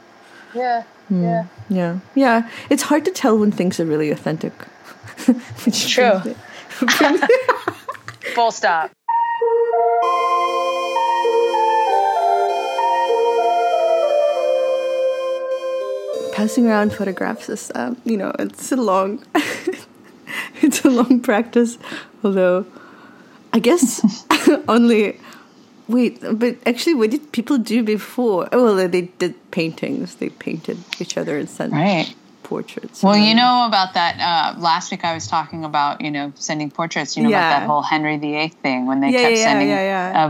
[0.54, 0.84] Yeah.
[1.10, 1.46] Yeah.
[1.70, 2.00] Yeah.
[2.16, 2.50] Yeah.
[2.70, 4.54] It's hard to tell when things are really authentic.
[5.66, 6.22] Which True.
[8.36, 8.92] Full stop.
[16.40, 19.22] passing around photographs is um, you know it's a long
[20.62, 21.78] it's a long practice
[22.24, 22.66] although
[23.52, 24.02] i guess
[24.70, 25.20] only
[25.90, 30.78] wait but actually what did people do before oh well they did paintings they painted
[31.02, 32.16] each other and sent Right.
[32.44, 34.14] portraits Well, you know about that.
[34.20, 37.16] Uh, last week I was talking about, you know, sending portraits.
[37.16, 37.48] You know Yeah.
[37.48, 39.72] about that whole Henry VIII thing when they Yeah, kept yeah, sending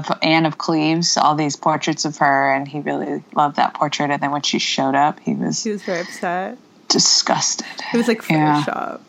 [0.10, 4.12] of Anne of Cleves all these portraits of her, and he really loved that portrait.
[4.12, 6.58] And then when she showed up, he was she was very upset
[6.90, 7.68] disgusted.
[7.94, 9.00] it was like photoshop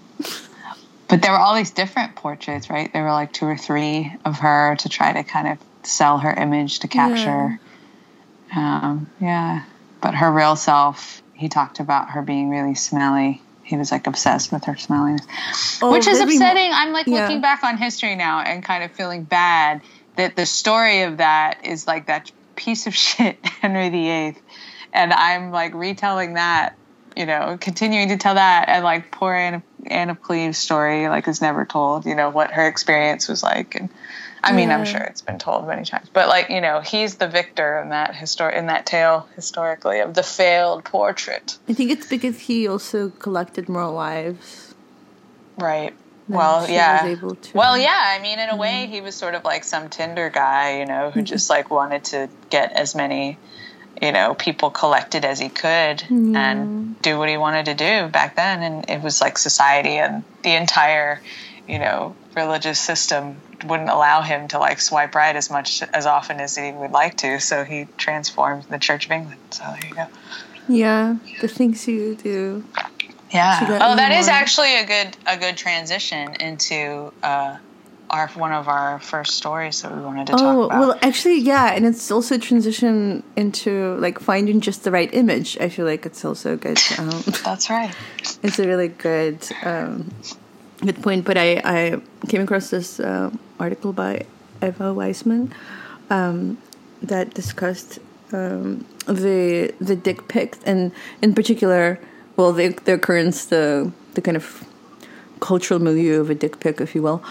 [1.09, 2.93] But there were all these different portraits, right?
[2.93, 6.33] There were like two or three of her to try to kind of sell her
[6.33, 7.61] image to capture.
[8.55, 9.65] Um, yeah.
[10.01, 13.43] But her real self, he talked about her being really smelly.
[13.63, 15.23] He was like obsessed with her smelliness,
[15.81, 16.71] Oh, which is upsetting.
[16.73, 17.23] I'm like yeah.
[17.23, 19.83] looking back on history now and kind of feeling bad
[20.17, 24.37] that the story of that is like that piece of shit, Henry VIII.
[24.93, 26.77] And I'm like retelling that,
[27.17, 31.09] you know, continuing to tell that and like poor Anne of, Anne of Cleves story
[31.09, 33.77] like is never told, you know, what her experience was like.
[33.77, 33.89] And
[34.43, 37.29] I mean, I'm sure it's been told many times, but like you know, he's the
[37.29, 42.07] victor in that histor- in that tale historically of the failed portrait, I think it's
[42.07, 44.75] because he also collected more wives.
[45.59, 45.95] right?
[46.31, 47.05] Well, yeah.
[47.05, 47.57] was able to.
[47.57, 48.05] Well, yeah.
[48.07, 51.11] I mean, in a way, he was sort of like some Tinder guy, you know,
[51.11, 51.27] who mm-hmm.
[51.27, 53.37] just like wanted to get as many,
[54.01, 58.37] you know, people collected as he could and do what he wanted to do back
[58.37, 58.63] then.
[58.63, 61.21] And it was like society and the entire,
[61.67, 66.41] you know, religious system wouldn't allow him to like swipe right as much as often
[66.41, 67.41] as he would like to.
[67.41, 69.41] So he transformed the Church of England.
[69.51, 70.07] So there you go.
[70.69, 72.65] Yeah, the things you do.
[73.33, 73.65] Yeah.
[73.67, 77.57] That oh, that is more- actually a good a good transition into uh,
[78.09, 80.79] our one of our first stories that we wanted to talk Oh about.
[80.81, 85.59] well, actually, yeah, and it's also a transition into like finding just the right image.
[85.61, 86.79] I feel like it's also good.
[86.99, 87.11] Um,
[87.45, 87.95] That's right.
[88.43, 90.11] it's a really good um,
[90.81, 91.25] good point.
[91.25, 94.27] But I I came across this uh, article by
[94.63, 95.53] Eva Wiseman
[96.11, 96.59] um,
[97.03, 97.99] that discussed
[98.33, 101.99] um, the the dick pics and in particular,
[102.37, 104.65] well, the the occurrence, the the kind of
[105.41, 107.23] cultural milieu of a dick pic, if you will.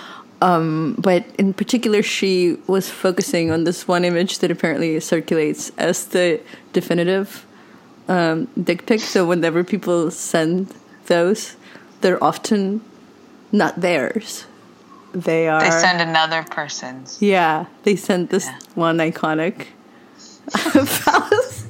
[0.41, 6.05] Um, but in particular, she was focusing on this one image that apparently circulates as
[6.07, 6.39] the
[6.71, 7.45] definitive
[8.07, 9.01] um, dick pic.
[9.01, 10.73] So whenever people send
[11.07, 11.57] those,
[12.01, 12.81] they're often
[13.51, 14.45] not theirs.
[15.13, 15.61] They are.
[15.61, 17.19] They send another person's.
[17.21, 18.59] yeah, they sent this Yeah.
[18.75, 19.65] one iconic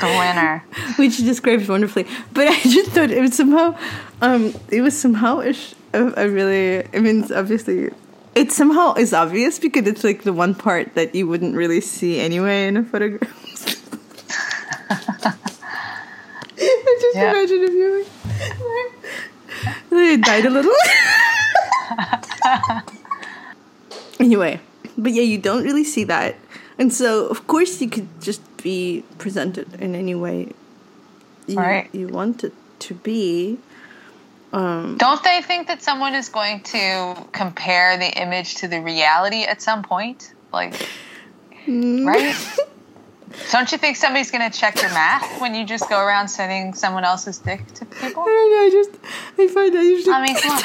[0.00, 0.64] The winner.
[0.96, 2.06] which describes wonderfully.
[2.32, 3.76] But I just thought it was somehow,
[4.22, 6.86] um, it was somehow a, sh- a, a really.
[6.94, 7.90] I mean, obviously,
[8.36, 12.20] it somehow is obvious because it's like the one part that you wouldn't really see
[12.20, 13.28] anyway in a photograph.
[16.60, 17.30] I just Yeah.
[17.30, 18.17] imagine if you like,
[19.90, 20.72] died a little.
[24.20, 24.60] anyway,
[24.96, 26.36] but yeah, you don't really see that.
[26.78, 30.52] And so, of course, you could just be presented in any way
[31.48, 31.88] you, Right.
[31.92, 33.58] you want it to be.
[34.52, 39.44] Um, don't they think that someone is going to compare the image to the reality
[39.44, 40.32] at some point?
[40.52, 40.74] Like,
[41.66, 42.06] mm.
[42.06, 42.34] right?
[43.52, 46.74] Don't you think somebody's going to check your math when you just go around sending
[46.74, 48.22] someone else's dick to people?
[48.22, 48.90] I don't know, I just,
[49.38, 50.12] I find I usually.
[50.14, 50.62] I mean, come on.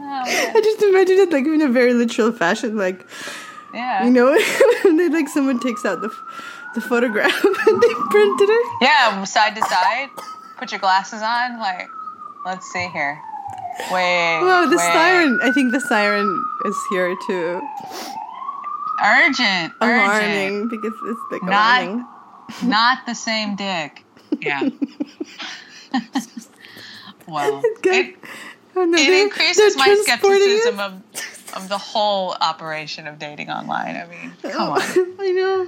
[0.00, 0.22] Oh.
[0.56, 3.06] I just imagine it like in a very literal fashion, like
[3.72, 4.04] Yeah.
[4.04, 4.32] you know,
[4.84, 6.10] they like someone takes out the
[6.74, 8.66] the photograph and they printed it.
[8.80, 10.08] Yeah, um, side to side.
[10.58, 11.58] Put your glasses on.
[11.58, 11.88] Like,
[12.44, 13.20] let's see here.
[13.90, 14.40] Wait.
[14.42, 14.92] Wow, the wait.
[14.92, 15.40] siren!
[15.42, 17.60] I think the siren is here to
[19.02, 19.72] Urgent.
[19.80, 20.70] Urgent.
[20.70, 22.06] because it's the Not- alarming.
[22.64, 24.04] Not the same dick.
[24.40, 24.60] Yeah.
[27.28, 28.16] well, it,
[28.76, 30.02] Oh, no, it they're- increases they're my it.
[30.04, 31.02] skepticism of
[31.56, 33.96] of the whole operation of dating online.
[33.96, 34.80] I mean, come on.
[34.80, 35.66] I know.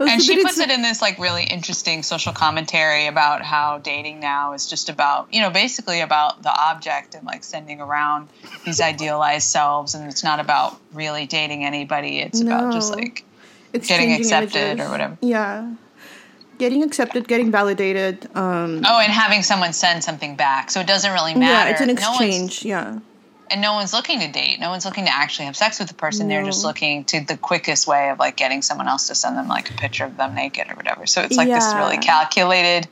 [0.00, 4.52] And she puts it in this like really interesting social commentary about how dating now
[4.52, 8.28] is just about, you know, basically about the object and like sending around
[8.64, 12.18] these idealized selves and it's not about really dating anybody.
[12.18, 13.24] It's about just like
[13.72, 14.86] it's getting accepted images.
[14.86, 15.18] or whatever.
[15.20, 15.74] Yeah,
[16.58, 18.26] getting accepted, getting validated.
[18.36, 20.70] Um, Oh, and having someone send something back.
[20.70, 22.64] So it doesn't really matter yeah, it's an No exchange.
[22.64, 22.98] yeah,
[23.50, 24.58] and no one's looking to date.
[24.60, 26.28] No one's looking to actually have sex with the person.
[26.28, 29.48] They're just looking to the quickest way of like getting someone else to send them
[29.48, 31.06] like a picture of them naked or whatever.
[31.06, 32.88] So it's like this really calculated,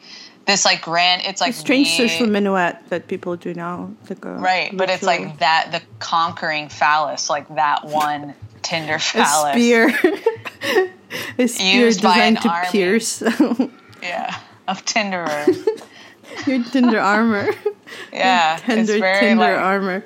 [0.46, 1.22] this like grand.
[1.24, 3.92] It's like strange we- social minuet that people do now.
[4.10, 4.76] Like right?
[4.76, 9.52] But it's like that the conquering phallus, like that one Tinder a phallus.
[9.54, 9.88] spear.
[11.38, 12.68] a spear Used by an designed to army.
[12.70, 13.22] pierce
[14.02, 14.38] Yeah,
[14.68, 15.66] of Tinderers.
[16.46, 17.48] your Tinder armor.
[18.12, 20.04] Yeah, Tender very Tinder like armor.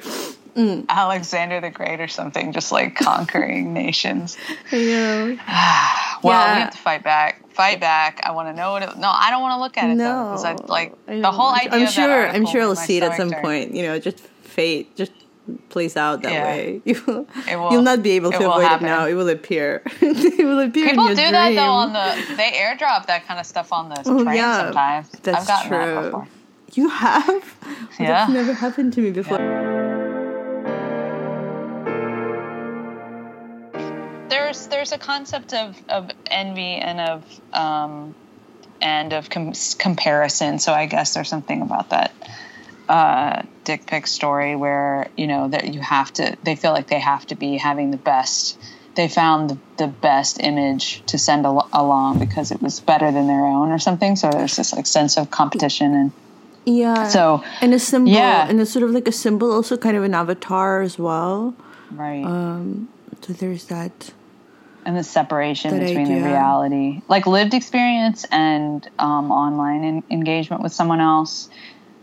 [0.56, 0.88] Mm.
[0.88, 4.36] Alexander the Great or something, just like conquering nations.
[4.72, 5.36] Know.
[6.22, 7.48] Well, we have to fight back.
[7.52, 8.20] Fight back.
[8.24, 8.96] I want to know what it.
[8.96, 11.30] No, I don't want to look at it though, No, because I like I the
[11.30, 11.68] whole idea.
[11.72, 12.28] I'm of that sure.
[12.28, 13.42] I'm sure I'll see it at some turn.
[13.42, 13.74] point.
[13.74, 15.12] You know, just fate just
[15.68, 16.44] plays out that Yeah.
[16.46, 16.80] way.
[16.86, 18.86] You will, It will- you'll not be able to avoid happen.
[18.86, 19.06] it now.
[19.06, 19.82] It will appear.
[20.00, 22.34] it will appear People do your that though on the.
[22.36, 25.10] They airdrop that kind of stuff on the Oh, train yeah, sometimes.
[25.22, 26.02] that's I've gotten that true.
[26.04, 26.28] before.
[26.72, 27.54] You have?
[28.00, 28.06] Yeah.
[28.08, 29.38] That's never happened to me before.
[34.56, 38.14] There's there's a concept of, of envy and of um,
[38.80, 40.58] and of com- comparison.
[40.58, 42.12] So I guess there's something about that
[42.88, 46.36] uh, dick pic story where you know that you have to.
[46.42, 48.58] They feel like they have to be having the best.
[48.94, 53.26] They found the, the best image to send al- along because it was better than
[53.26, 54.16] their own or something.
[54.16, 56.12] So there's this like sense of competition and
[56.64, 57.08] Yeah.
[57.08, 58.48] so and a symbol, Yeah.
[58.48, 61.54] and it's sort of like a symbol, also kind of an avatar as well.
[61.90, 62.24] right.
[62.24, 62.88] Um,
[63.22, 64.12] So there's that.
[64.86, 66.20] And the separation That between idea.
[66.22, 71.48] the reality, like lived experience and um, online in- engagement with someone else.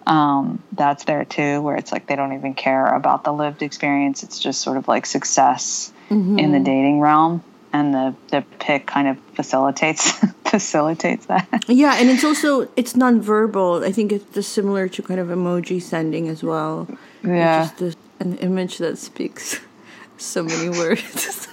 [0.05, 4.21] Um, that's there too, where it's like they don't even care about the lived experience.
[4.21, 6.37] It's just sort of like success Mm-hmm.
[6.37, 7.41] in the dating realm,
[7.71, 10.11] and the the pic kind of facilitates
[10.45, 11.47] facilitates that.
[11.69, 13.83] Yeah, and it's also it's nonverbal.
[13.87, 16.87] I think it's just similar to kind of emoji sending as well.
[17.23, 17.61] Yeah.
[17.63, 19.61] Just this, an image that speaks
[20.17, 21.47] so many words.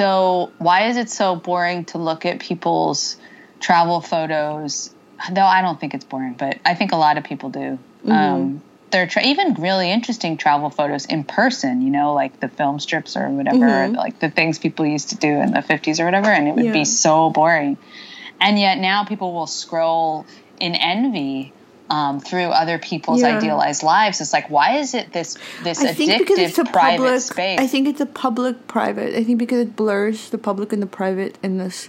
[0.00, 3.18] So, why is it so boring to look at people's
[3.60, 4.94] travel photos?
[5.30, 7.78] Though I don't think it's boring, but I think a lot of people do.
[8.08, 12.80] Um, they're tra- even really interesting travel photos in person, you know, like the film
[12.80, 16.28] strips or whatever, like the things people used to do in the 50s or whatever,
[16.30, 16.72] and it would Yeah.
[16.72, 17.76] be so boring.
[18.40, 20.24] And yet now people will scroll
[20.60, 21.52] in envy.
[21.90, 23.36] Um, through other people's Yeah.
[23.36, 26.72] idealized lives, it's like, why is it this this I think because it's a addictive
[26.72, 27.20] private public.
[27.20, 27.58] space?
[27.60, 29.16] I think it's a public private.
[29.18, 31.88] I think because it blurs the public and the private in this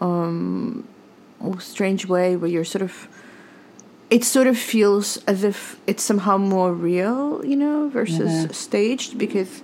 [0.00, 0.86] um,
[1.60, 3.08] strange way where you're sort of.
[4.10, 8.52] It sort of feels as if it's somehow more real, you know, versus Mm-hmm.
[8.52, 9.62] staged because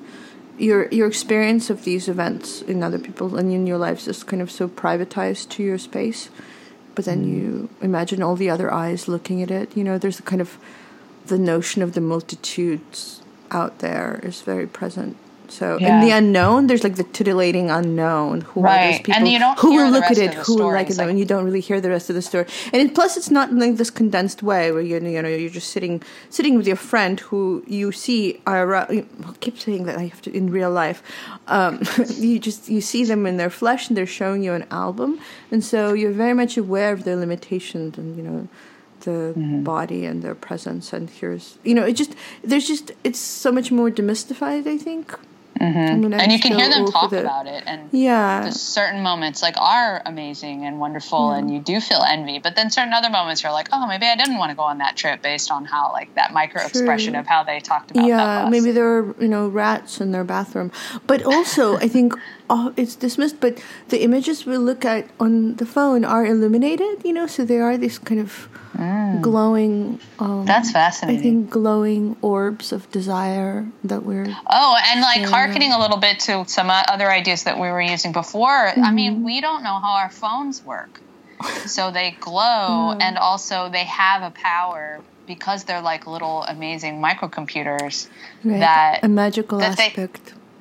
[0.58, 4.42] your your experience of these events in other people and in your lives is kind
[4.42, 6.28] of so privatized to your space.
[6.94, 7.84] But then you mm.
[7.84, 9.76] imagine all the other eyes looking at it.
[9.76, 10.58] You know, there's a kind of
[11.26, 15.16] the notion of the multitudes out there is very present.
[15.58, 18.40] So in the unknown, there's like the titillating unknown.
[18.50, 19.04] Who are those Right.
[19.04, 19.14] people?
[19.18, 20.34] And you don't who will look at it?
[20.46, 20.96] Who will like it?
[20.98, 22.46] Like- and you don't really hear the rest of the story.
[22.72, 25.70] And it, plus, it's not like this condensed way where you you know you're just
[25.76, 26.02] sitting
[26.36, 27.40] sitting with your friend who
[27.78, 28.40] you see.
[28.46, 29.04] I
[29.44, 31.00] keep saying that I have to in real life.
[31.46, 31.72] Um,
[32.28, 35.10] you just you see them in their flesh, and they're showing you an album,
[35.52, 38.40] and so you're very much aware of their limitations and you know
[39.06, 39.62] the Mm-hmm.
[39.64, 42.12] body and their presence and here's you know it just
[42.42, 45.04] there's just it's so much more demystified i think
[45.60, 45.78] Mm-hmm.
[45.78, 48.50] I mean, and you can hear them talk about it and yeah.
[48.50, 51.38] certain moments like are amazing and wonderful mm-hmm.
[51.38, 54.16] and you do feel envy but then certain other moments you're like oh maybe i
[54.16, 57.26] didn't want to go on that trip based on how like that micro expression of
[57.26, 60.72] how they talked about yeah maybe there were you know rats in their bathroom.
[61.06, 62.14] But also i think
[62.50, 67.12] oh, it's dismissed but the images we look at on the phone are illuminated you
[67.12, 68.48] know so they are these kind of
[69.22, 75.22] glowing um, that's i fascinating think glowing orbs of desire that we're oh and like
[75.24, 78.68] harkening a little bit to some other ideas that we were using before.
[78.68, 78.94] I Mm-hmm.
[78.94, 81.00] mean we don't know how our phones work.
[81.66, 88.08] So they glow and also they have a power because they're like little amazing microcomputers
[88.44, 90.08] right, that a magical that they-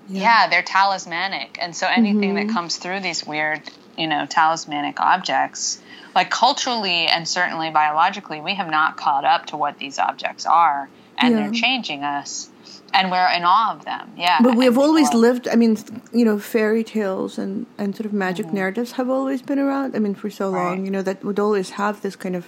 [0.06, 0.48] aspect yeah.
[0.50, 2.48] they're talismanic and so anything Mm-hmm.
[2.48, 3.62] that comes through these weird
[3.98, 5.82] you know talismanic objects
[6.16, 10.90] like culturally and certainly biologically we have not caught up to what these objects are
[11.18, 12.50] and they're changing us
[12.94, 15.48] and we're in awe of them yeah But we have always lived.
[15.48, 15.78] I mean,
[16.12, 18.56] you know, fairy tales and and sort of magic Mm-hmm.
[18.62, 19.96] narratives have always been around.
[19.96, 22.46] I mean, for so long, you know, that would always have this kind of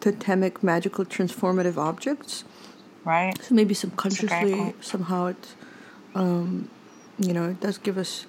[0.00, 2.44] totemic, magical, transformative objects.
[3.04, 5.54] right So maybe subconsciously, somehow it,
[6.14, 6.70] um,
[7.18, 8.26] you know, it does give us.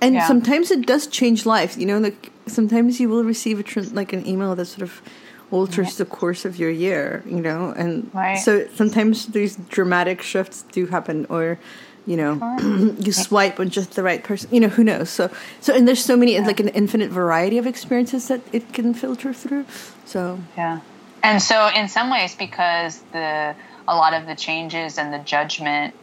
[0.00, 0.26] And Yeah.
[0.26, 1.76] sometimes it does change life.
[1.78, 5.02] You know, like sometimes you will receive a tran like an email that sort of
[5.50, 7.22] alters the course of your year.
[7.26, 8.38] You know, and Right.
[8.38, 11.58] so sometimes these dramatic shifts do happen, or
[12.04, 12.40] you know,
[12.98, 14.50] you swipe on just the right person.
[14.52, 15.08] You know, who knows?
[15.10, 18.94] So, so and there's so many like an infinite variety of experiences that it can
[18.94, 19.66] filter through.
[20.04, 20.80] So Yeah.
[21.22, 23.54] And so in some ways because the
[23.86, 25.94] a lot of the changes and the judgment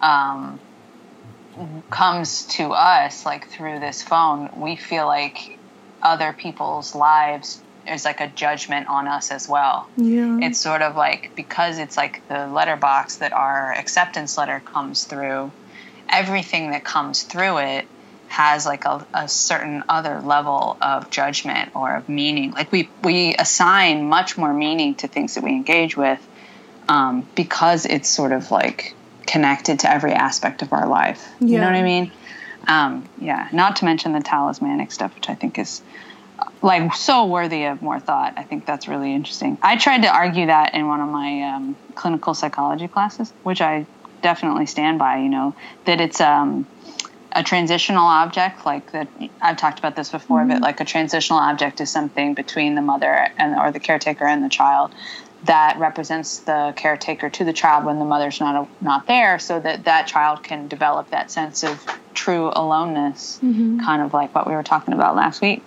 [0.00, 0.58] um,
[1.90, 5.58] comes to us like through this phone, we feel like
[6.02, 9.88] other people's lives is like a judgment on us as well.
[9.96, 15.04] yeah, It's sort of like because it's like the letterbox that our acceptance letter comes
[15.04, 15.50] through,
[16.08, 17.86] everything that comes through it
[18.28, 22.50] has like a, a certain other level of judgment or of meaning.
[22.50, 26.26] Like we we assign much more meaning to things that we engage with
[26.88, 28.94] um, because it's sort of like
[29.26, 31.28] connected to every aspect of our life.
[31.40, 32.12] You know what I mean?
[32.66, 33.48] Um, yeah.
[33.52, 35.82] Not to mention the talismanic stuff, which I think is
[36.62, 38.34] like so worthy of more thought.
[38.36, 39.58] I think that's really interesting.
[39.62, 43.86] I tried to argue that in one of my um, clinical psychology classes, which I
[44.22, 45.18] definitely stand by.
[45.18, 45.54] You know
[45.84, 46.66] that it's um,
[47.32, 49.08] a transitional object, like that.
[49.40, 53.28] I've talked about this before, but like a transitional object is something between the mother
[53.36, 54.94] and or the caretaker and the child
[55.44, 59.84] that represents the caretaker to the child when the mother's not not there, so that
[59.84, 61.84] that child can develop that sense of
[62.14, 65.64] true aloneness, kind of like what we were talking about last week.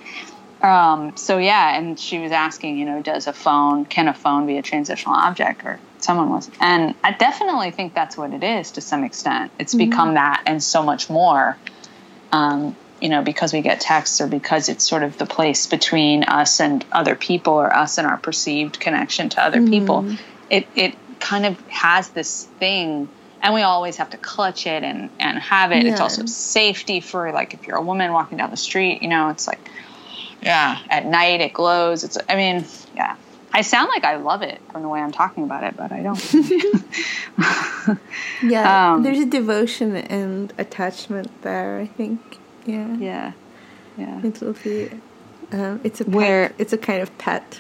[0.62, 4.48] Um, so yeah, and she was asking, you know, does a phone can a phone
[4.48, 8.72] be a transitional object, or someone was and i definitely think that's what it is
[8.72, 9.90] to some extent it's mm-hmm.
[9.90, 11.58] become that and so much more
[12.32, 16.24] um, you know because we get texts or because it's sort of the place between
[16.24, 19.70] us and other people or us and our perceived connection to other mm-hmm.
[19.70, 20.16] people
[20.50, 23.08] it it kind of has this thing
[23.42, 25.92] and we always have to clutch it and and have it yeah.
[25.92, 29.30] it's also safety for like if you're a woman walking down the street you know
[29.30, 29.70] it's like
[30.42, 33.16] yeah at night it glows it's i mean yeah
[33.54, 36.04] I sound like I love it from the way I'm talking about it, but I
[36.04, 36.34] don't.
[38.44, 41.80] yeah, um, there's a devotion and attachment there.
[41.80, 42.38] I think.
[42.68, 42.96] Yeah.
[42.98, 43.32] Yeah.
[43.98, 44.22] Yeah.
[44.24, 44.92] It's lovely.
[45.52, 46.14] Um, it's a pet.
[46.14, 47.60] Where, it's a kind of pet.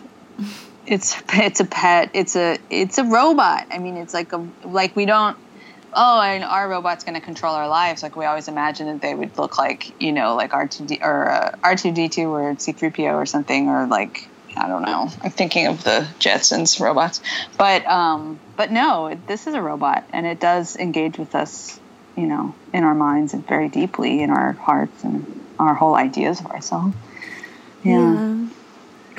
[0.85, 2.11] It's it's a pet.
[2.13, 3.67] It's a it's a robot.
[3.71, 5.35] I mean, it's like a like we don't.
[5.93, 8.03] Oh, and our robot's going to control our lives.
[8.03, 10.99] Like we always imagine that they would look like you know like R two D
[11.01, 14.67] or uh, R two D two or C three PO or something or like I
[14.67, 15.09] don't know.
[15.21, 17.21] I'm thinking of the Jetsons robots,
[17.57, 21.79] but um, but no, this is a robot, and it does engage with us,
[22.17, 26.39] you know, in our minds and very deeply in our hearts and our whole ideas
[26.39, 26.95] of ourselves.
[27.83, 27.91] Yeah.
[27.93, 28.19] yeah.
[28.19, 28.53] Um,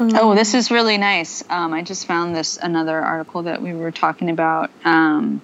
[0.00, 1.42] oh, this is really nice.
[1.48, 4.70] Um, I just found this another article that we were talking about.
[4.84, 5.40] Um,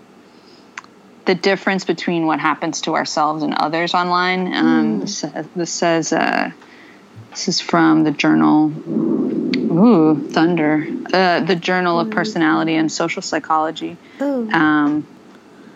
[1.24, 4.54] the difference between what happens to ourselves and others online.
[4.54, 5.00] Um, mm.
[5.00, 5.24] this,
[5.56, 6.50] this, says uh,
[7.30, 8.70] this is from the journal
[9.74, 10.86] Ooh, Thunder.
[11.12, 13.96] Uh, the Journal of Personality and Social Psychology.
[14.20, 14.48] Oh.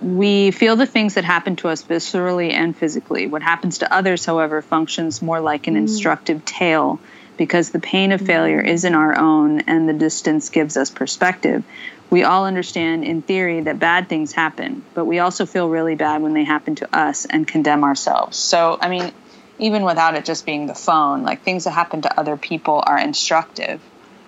[0.00, 3.26] We feel the things that happen to us viscerally and physically.
[3.26, 5.78] What happens to others, however, functions more like an mm.
[5.78, 7.00] instructive tale
[7.36, 8.68] because the pain of failure mm.
[8.68, 11.64] isn't our own and the distance gives us perspective.
[12.10, 16.22] We all understand in theory that bad things happen, but we also feel really bad
[16.22, 18.36] when they happen to us and condemn ourselves.
[18.36, 19.12] So, I mean,
[19.58, 22.98] even without it just being the phone, like things that happen to other people are
[22.98, 23.80] instructive.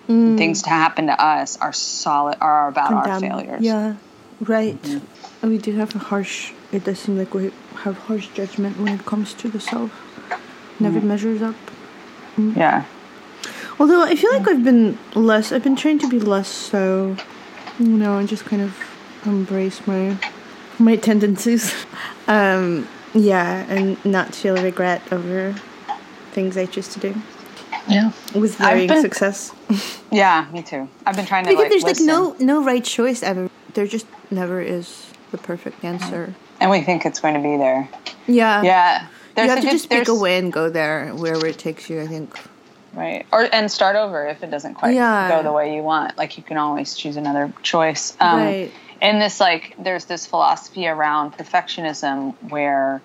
[0.09, 0.37] Mm.
[0.37, 3.11] Things to happen to us are solid are about Condemn.
[3.11, 3.63] our failures.
[3.63, 3.95] Yeah,
[4.41, 4.81] right.
[4.83, 5.20] Mm-hmm.
[5.43, 6.53] We do have a harsh.
[6.71, 9.91] It does seem like we have harsh judgment when it comes to the self.
[10.79, 11.05] Never mm.
[11.05, 11.55] measures up.
[12.37, 12.57] Mm.
[12.57, 12.85] Yeah.
[13.79, 15.53] Although I feel like I've been less.
[15.53, 17.17] I've been trying to be less so.
[17.79, 18.77] You know, and just kind of
[19.25, 20.17] embrace my
[20.79, 21.75] my tendencies.
[22.29, 25.53] Um, yeah, and not feel regret over
[26.31, 27.15] things I choose to do.
[27.89, 29.53] Yeah, with varying been, success.
[30.13, 30.89] yeah, me too.
[31.05, 32.07] I've been trying to because like, there's listen.
[32.07, 33.51] like no no right choice ever.
[33.75, 36.35] There just never is the perfect answer.
[36.61, 37.89] And we think it's going to be there.
[38.27, 38.63] Yeah.
[38.63, 39.07] Yeah.
[39.35, 42.01] There's you have to just pick a way and go there wherever it takes you.
[42.01, 42.37] I think.
[42.93, 43.25] Right.
[43.33, 45.29] Or and start over if it doesn't quite yeah.
[45.31, 46.19] go the way you want.
[46.19, 48.17] Like you can always choose another choice.
[48.21, 53.03] Um, right and this like there's this philosophy around perfectionism where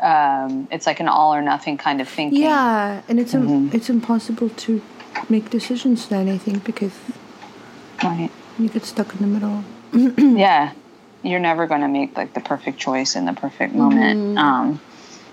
[0.00, 2.42] um, it's like an all or nothing kind of thinking.
[2.42, 3.48] Yeah, and it's mm-hmm.
[3.48, 4.82] Im- it's impossible to
[5.28, 6.28] make decisions then.
[6.28, 6.98] I think because
[8.02, 8.30] right.
[8.58, 9.64] you get stuck in the middle.
[10.38, 10.72] yeah,
[11.22, 14.20] you're never going to make like the perfect choice in the perfect moment.
[14.20, 14.38] Mm-hmm.
[14.38, 14.80] Um,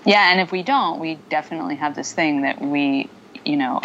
[0.04, 3.08] yeah, and if we don't, we definitely have this thing that we,
[3.44, 3.80] you know,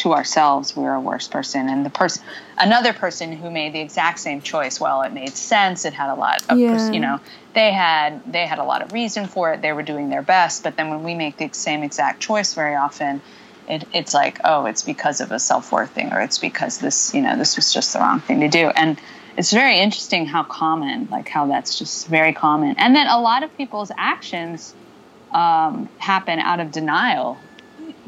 [0.00, 2.24] to ourselves we're a worse person and the person
[2.56, 6.14] another person who made the exact same choice well it made sense it had a
[6.14, 6.90] lot of yeah.
[6.90, 7.20] you know
[7.52, 10.62] they had they had a lot of reason for it they were doing their best
[10.62, 13.20] but then when we make the same exact choice very often
[13.68, 17.20] it, it's like oh it's because of a self-worth thing or it's because this you
[17.20, 18.98] know this was just the wrong thing to do and
[19.40, 23.42] it's very interesting how common like how that's just very common and then a lot
[23.42, 24.74] of people's actions
[25.32, 27.38] um, happen out of denial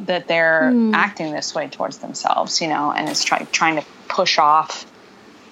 [0.00, 0.94] that they're mm.
[0.94, 4.86] acting this way towards themselves, you know, and it's trying trying to push off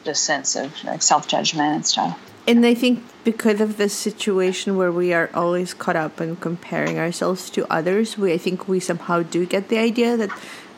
[0.05, 2.19] the sense of like self judgment and stuff.
[2.49, 6.99] And I think because of this situation where we are always caught up in comparing
[6.99, 10.31] ourselves to others, we I think we somehow do get the idea that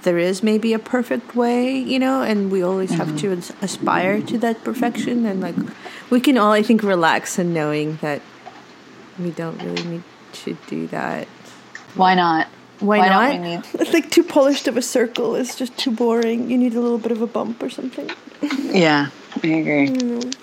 [0.03, 3.11] there is maybe a perfect way, you know, and we always mm-hmm.
[3.11, 5.27] have to aspire to that perfection.
[5.27, 5.57] And like,
[6.11, 8.23] we can all, I think, relax in knowing that
[9.19, 11.27] we don't really need to do that.
[11.95, 12.49] Why not?
[12.81, 13.41] Why, Why not?
[13.41, 16.51] Need- it's like too polished of a circle is just too boring.
[16.51, 18.11] You need a little bit of a bump or something.
[18.43, 19.11] yeah,
[19.43, 19.89] I agree.
[19.89, 20.35] Mm.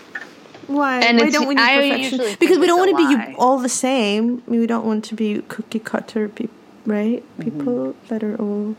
[0.68, 1.00] Why?
[1.02, 2.38] And Why don't we need I perfection?
[2.40, 4.44] Because we don't want to be all the same.
[4.46, 6.56] we don't want to be cookie cutter people,
[6.86, 7.24] right?
[7.24, 7.44] Mm-hmm.
[7.44, 8.76] People that are all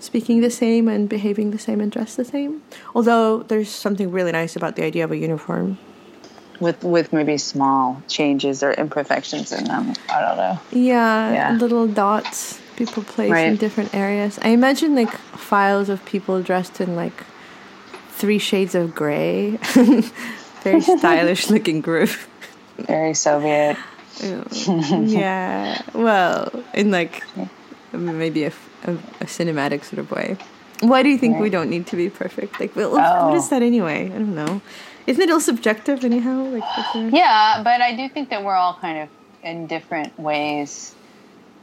[0.00, 2.62] speaking the same and behaving the same and dressed the same.
[2.94, 5.78] Although there's something really nice about the idea of a uniform.
[6.60, 9.92] With with maybe small changes or imperfections in them.
[10.08, 10.58] I don't know.
[10.72, 11.52] Yeah, yeah.
[11.52, 13.48] little dots people place right.
[13.48, 14.38] in different areas.
[14.42, 17.24] I imagine like files of people dressed in like
[18.10, 19.56] three shades of gray,
[20.62, 22.10] very stylish looking group.
[22.78, 23.76] Very Soviet.
[24.22, 25.82] yeah.
[25.92, 27.22] Well, in like
[27.92, 28.52] maybe a,
[28.86, 30.36] a, a, cinematic sort of way.
[30.80, 31.42] Why do you think right.
[31.42, 32.60] we don't need to be perfect?
[32.60, 33.28] Like, well, oh.
[33.28, 34.06] what is that anyway?
[34.06, 34.60] I don't know.
[35.06, 36.44] Isn't it all subjective anyhow?
[36.44, 39.08] Like, yeah, but I do think that we're all kind of
[39.42, 40.94] in different ways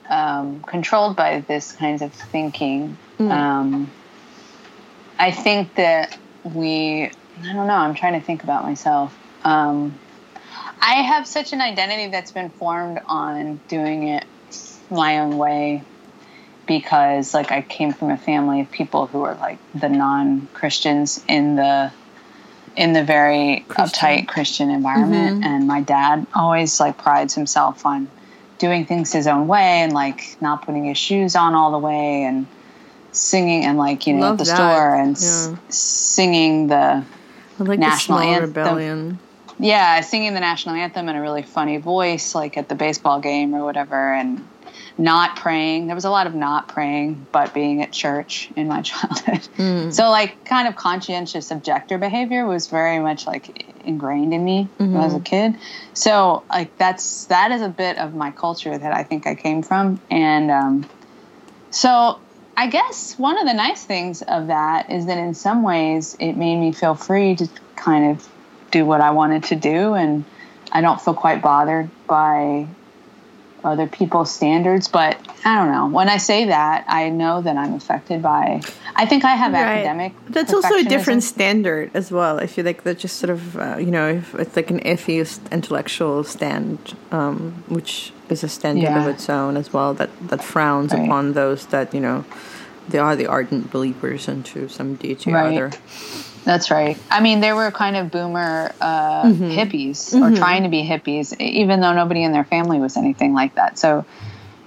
[0.09, 2.97] um, controlled by this kinds of thinking.
[3.19, 3.31] Mm.
[3.31, 3.91] Um,
[5.19, 7.11] I think that we,
[7.41, 9.17] I don't know, I'm trying to think about myself.
[9.43, 9.97] Um,
[10.81, 14.25] I have such an identity that's been formed on doing it
[14.89, 15.83] my own way
[16.65, 21.55] because like I came from a family of people who are like the non-Christians in
[21.55, 21.91] the
[22.75, 23.85] in the very Christian.
[24.09, 25.43] uptight Christian environment mm-hmm.
[25.43, 28.07] and my dad always like prides himself on
[28.57, 32.23] doing things his own way and like not putting his shoes on all the way
[32.23, 32.47] and
[33.11, 34.55] singing and like you know Love at the that.
[34.55, 35.57] store and yeah.
[35.67, 37.03] s- singing the
[37.59, 38.47] like national the anthem.
[38.49, 39.19] Rebellion.
[39.59, 43.53] Yeah, singing the national anthem in a really funny voice, like at the baseball game
[43.53, 44.45] or whatever, and
[44.97, 45.87] not praying.
[45.87, 49.47] There was a lot of not praying, but being at church in my childhood.
[49.57, 49.93] Mm.
[49.93, 54.95] So, like, kind of conscientious objector behavior was very much like ingrained in me mm-hmm.
[54.97, 55.55] as a kid.
[55.93, 59.63] So, like, that's that is a bit of my culture that I think I came
[59.63, 60.89] from, and um,
[61.71, 62.19] so
[62.55, 66.33] I guess one of the nice things of that is that in some ways it
[66.33, 68.29] made me feel free to kind of
[68.69, 70.23] do what I wanted to do, and
[70.71, 72.67] I don't feel quite bothered by
[73.63, 74.87] other people's standards.
[74.87, 75.87] But I don't know.
[75.87, 78.61] When I say that, I know that I'm affected by.
[78.95, 79.61] I think I have right.
[79.61, 80.13] academic.
[80.29, 82.39] That's also a different standard as well.
[82.39, 85.41] I feel like that's just sort of uh, you know if it's like an atheist
[85.51, 89.01] intellectual stand, um, which is a standard yeah.
[89.01, 89.93] of its own as well.
[89.93, 91.05] That that frowns right.
[91.05, 92.25] upon those that you know
[92.87, 95.57] they are the ardent believers into some deity right.
[95.57, 95.77] or other.
[96.43, 96.97] That's right.
[97.09, 99.49] I mean, they were kind of boomer uh, mm-hmm.
[99.49, 100.35] hippies or mm-hmm.
[100.35, 103.77] trying to be hippies, even though nobody in their family was anything like that.
[103.79, 104.05] So,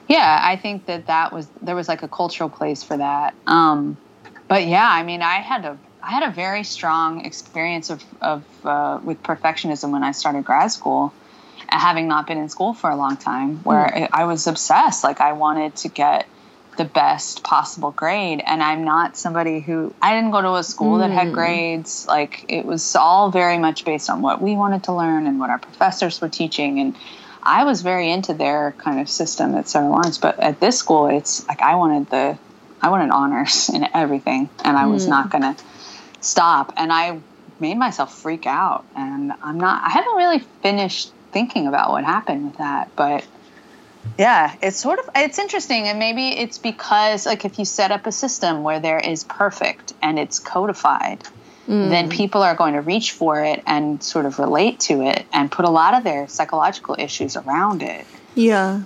[0.08, 3.34] yeah, I think that that was there was like a cultural place for that.
[3.46, 3.96] Um,
[4.48, 8.44] but yeah, I mean, I had a I had a very strong experience of of
[8.64, 11.12] uh, with perfectionism when I started grad school,
[11.68, 14.08] having not been in school for a long time, where mm.
[14.12, 15.04] I was obsessed.
[15.04, 16.26] Like I wanted to get
[16.76, 18.42] the best possible grade.
[18.44, 21.00] And i'm not somebody who i didn't go to a school mm.
[21.00, 21.34] that had hmm.
[21.34, 22.06] grades.
[22.06, 25.50] Like it was all very much based on what we wanted to learn and what
[25.50, 26.80] our professors were teaching.
[26.80, 26.96] And
[27.42, 31.06] i was very into their kind of system at sarah lawrence but at this school
[31.06, 32.36] it's like i wanted the
[32.82, 34.48] i wanted honors in everything.
[34.64, 35.10] And i was mm.
[35.10, 35.56] not going to
[36.20, 36.72] stop.
[36.76, 37.20] And i
[37.58, 38.84] made myself freak out.
[38.96, 42.88] And i'm not i haven't really finished thinking about what happened with that.
[42.96, 43.26] But
[44.18, 48.06] yeah, it's sort of it's interesting, and maybe it's because like if you set up
[48.06, 51.22] a system where there is perfect and it's codified,
[51.68, 51.88] mm.
[51.90, 55.50] then people are going to reach for it and sort of relate to it and
[55.50, 58.06] put a lot of their psychological issues around it.
[58.34, 58.82] Yeah,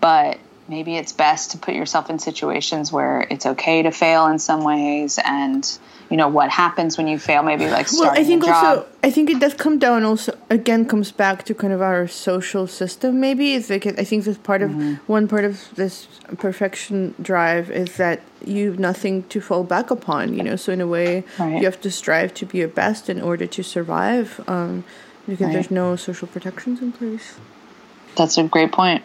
[0.00, 0.38] but
[0.68, 4.62] maybe it's best to put yourself in situations where it's okay to fail in some
[4.62, 5.78] ways and
[6.10, 9.28] you know what happens when you fail maybe like well i think also i think
[9.28, 13.54] it does come down also again comes back to kind of our social system maybe
[13.54, 14.94] it's like i think this part of mm-hmm.
[15.06, 16.06] one part of this
[16.38, 20.80] perfection drive is that you have nothing to fall back upon you know so in
[20.80, 21.58] a way right.
[21.58, 24.84] you have to strive to be your best in order to survive um,
[25.26, 25.52] because right.
[25.52, 27.34] there's no social protections in place
[28.16, 29.02] that's a great point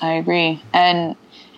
[0.00, 1.16] i agree and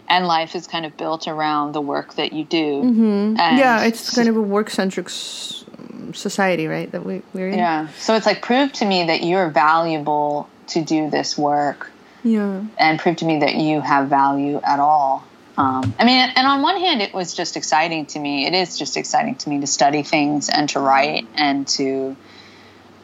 [0.08, 2.82] and life is kind of built around the work that you do.
[2.82, 3.36] Mm-hmm.
[3.36, 6.90] yeah, it's kind of a work centric society, right?
[6.90, 7.58] That we, we're in.
[7.58, 7.88] Yeah.
[7.98, 11.90] So it's like prove to me that you're valuable to do this work.
[12.24, 12.64] Yeah.
[12.78, 15.24] And prove to me that you have value at all.
[15.56, 18.46] Um, I mean, and on one hand, it was just exciting to me.
[18.46, 22.16] It is just exciting to me to study things and to write and to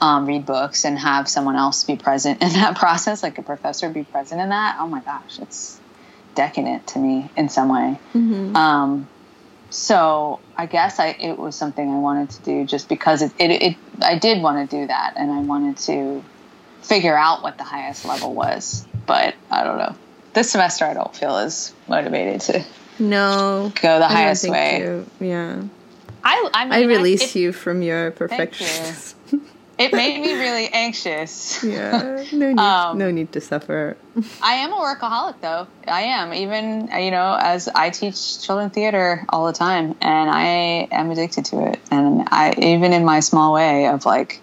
[0.04, 3.88] um, read books and have someone else be present in that process, like a professor
[3.88, 4.76] be present in that.
[4.78, 5.80] Oh my gosh, it's
[6.34, 7.98] decadent to me in some way.
[8.12, 8.54] Mm-hmm.
[8.54, 9.08] Um,
[9.70, 13.50] so I guess I, it was something I wanted to do just because it, it,
[13.50, 16.22] it, I did want to do that and I wanted to
[16.82, 18.86] figure out what the highest level was.
[19.06, 19.96] But I don't know.
[20.34, 22.64] This semester I don't feel as motivated to
[22.98, 24.80] no go the highest way.
[24.80, 25.62] You, yeah.
[26.22, 29.13] I I, mean, I release I, it, you from your perfection
[29.78, 31.62] it made me really anxious.
[31.74, 33.96] Yeah, no need, um, no need to suffer.
[34.42, 35.66] I am a workaholic, though.
[35.88, 36.32] I am.
[36.32, 41.46] Even you know, as I teach children theater all the time, and I am addicted
[41.46, 41.80] to it.
[41.90, 44.40] And I, even in my small way of like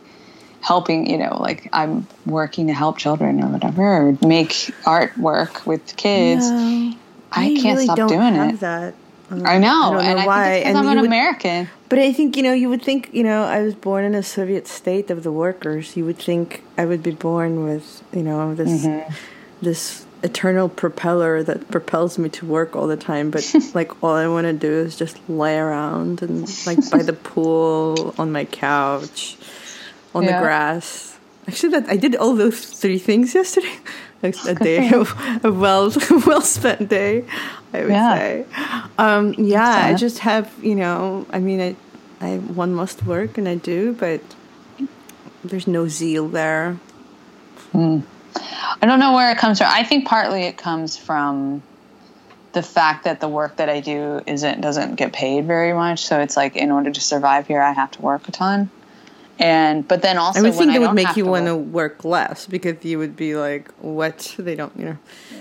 [0.61, 4.49] helping, you know, like I'm working to help children or whatever, or make
[4.83, 6.43] artwork with kids.
[6.43, 6.93] Yeah,
[7.31, 8.59] I, I, can't really stop doing it.
[8.59, 8.95] That.
[9.29, 11.69] Um, I know, I and know I think it's because I'm an would, American.
[11.91, 14.23] But I think you know, you would think you know, I was born in a
[14.23, 15.97] Soviet state of the workers.
[15.97, 19.13] You would think I would be born with you know this mm-hmm.
[19.61, 23.29] this eternal propeller that propels me to work all the time.
[23.29, 27.11] But like all I want to do is just lay around and like by the
[27.11, 29.35] pool on my couch.
[30.15, 31.17] on the grass.
[31.45, 33.75] Actually, that I did all those three things yesterday.
[34.23, 35.13] Like a day of
[35.43, 35.91] a well
[36.27, 37.25] well spent day,
[37.73, 38.15] I would Yeah.
[38.15, 38.45] say.
[38.97, 41.25] Um, yeah, I just have you know.
[41.31, 41.75] I mean, I,
[42.25, 44.21] I one must work, and I do, but
[45.43, 46.77] there's no zeal there.
[47.73, 49.67] I don't know where it comes from.
[49.69, 51.61] I think partly it comes from
[52.53, 56.05] the fact that the work that I do isn't doesn't get paid very much.
[56.05, 58.69] So it's like in order to survive here, I have to work a ton.
[59.41, 62.05] And but then also I would think I that would make you want to work-
[62.05, 64.35] less because you would be like, "What?
[64.37, 64.97] They don't, you know."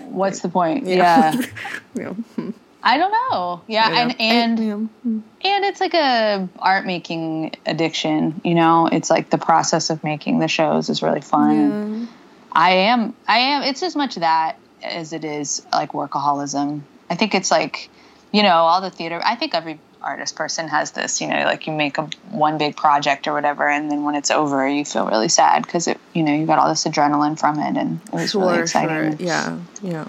[0.08, 0.86] What's the point?
[0.86, 1.32] Yeah,
[1.94, 2.12] you know.
[2.12, 2.50] Hmm.
[2.82, 3.60] I don't know.
[3.66, 4.00] Yeah, Yeah.
[4.00, 4.78] and and know.
[5.02, 5.18] Hmm.
[5.44, 8.40] and it's like a art making addiction.
[8.42, 12.00] You know, it's like the process of making the shows is really fun.
[12.00, 12.06] Yeah.
[12.52, 13.14] I am.
[13.28, 13.62] I am.
[13.64, 16.80] It's as much that as it is like workaholism.
[17.10, 17.90] I think it's like,
[18.32, 19.20] you know, all the theater.
[19.22, 21.20] I think every artist person has this.
[21.20, 24.30] You know, like you make a one big project or whatever, and then when it's
[24.30, 25.98] over, you feel really sad because it.
[26.14, 29.16] You know, you got all this adrenaline from it, and it was really Sure, exciting.
[29.18, 29.26] sure.
[29.26, 30.06] Yeah, yeah.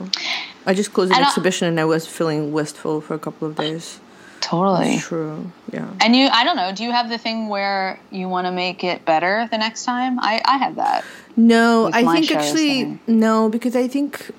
[0.66, 3.48] I just closed an And I- exhibition and I was feeling wistful for a couple
[3.48, 4.00] of days.
[4.42, 4.98] Totally.
[4.98, 5.52] True.
[5.72, 5.88] Yeah.
[6.02, 6.72] And you, I don't know.
[6.74, 10.20] Do you have the thing where you want to make it better the next time?
[10.20, 11.06] I, I have that.
[11.38, 14.32] No, I think actually and- no because I think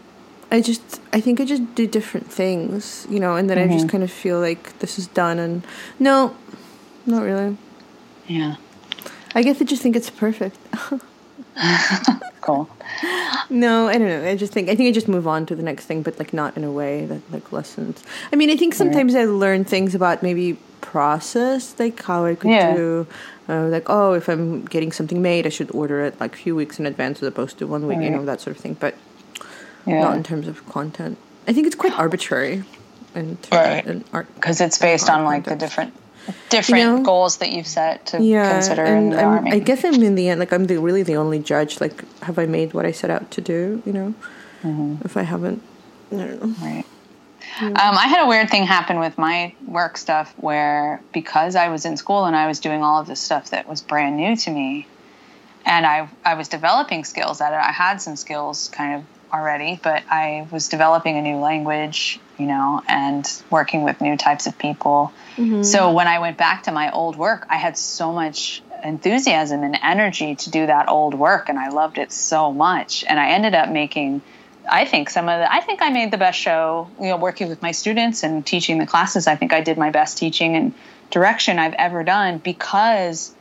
[0.53, 3.79] I just I think I just do different things, you know, and then I Mm-hmm.
[3.79, 5.63] just kind of feel like this is done and
[5.99, 6.35] no,
[7.07, 7.57] not really.
[8.29, 8.57] Yeah.
[9.35, 10.59] I guess I just think it's perfect.
[12.41, 12.69] Cool.
[13.51, 14.25] No, I don't know.
[14.29, 16.33] I just think I think I just move on to the next thing, but like
[16.33, 18.03] not in a way that like lessons.
[18.33, 22.51] I mean, I think sometimes I learn things about maybe process, like how I could
[22.51, 22.75] Yeah.
[22.75, 23.07] do,
[23.49, 26.57] uh, like oh, if I'm getting something made, I should order it like a few
[26.57, 28.75] weeks in advance as opposed to one week, you know, that sort of thing.
[28.81, 28.95] But
[29.87, 30.01] Yeah.
[30.01, 31.19] not in terms of content.
[31.49, 32.63] I think it's quite arbitrary,
[33.15, 33.85] and Right.
[34.35, 35.93] because it's based on like the different
[36.51, 37.03] different You know?
[37.03, 40.01] goals that you've set to yeah, consider in and the I'm, art I guess I'm
[40.03, 41.81] in the end like I'm the really the only judge.
[41.81, 43.83] Like, have I made what I set out to do?
[43.85, 44.15] You know,
[44.63, 45.05] Mm-hmm.
[45.05, 45.61] if I haven't,
[46.13, 46.55] I don't know.
[46.65, 46.85] Right.
[47.61, 51.85] Um, I had a weird thing happen with my work stuff where because I was
[51.85, 54.51] in school and I was doing all of this stuff that was brand new to
[54.53, 54.87] me,
[55.67, 57.57] and I I was developing skills at it.
[57.57, 62.47] I had some skills kind of already, but I was developing a new language, you
[62.47, 65.13] know, and working with new types of people.
[65.37, 65.63] Mm-hmm.
[65.63, 69.79] So when I went back to my old work, I had so much enthusiasm and
[69.83, 73.05] energy to do that old work, and I loved it so much.
[73.09, 74.23] And I ended up making
[74.71, 77.49] I think some of the, I think I made the best show, you know, working
[77.49, 79.27] with my students and teaching the classes.
[79.27, 80.75] I think I did my best teaching and
[81.11, 83.35] direction I've ever done because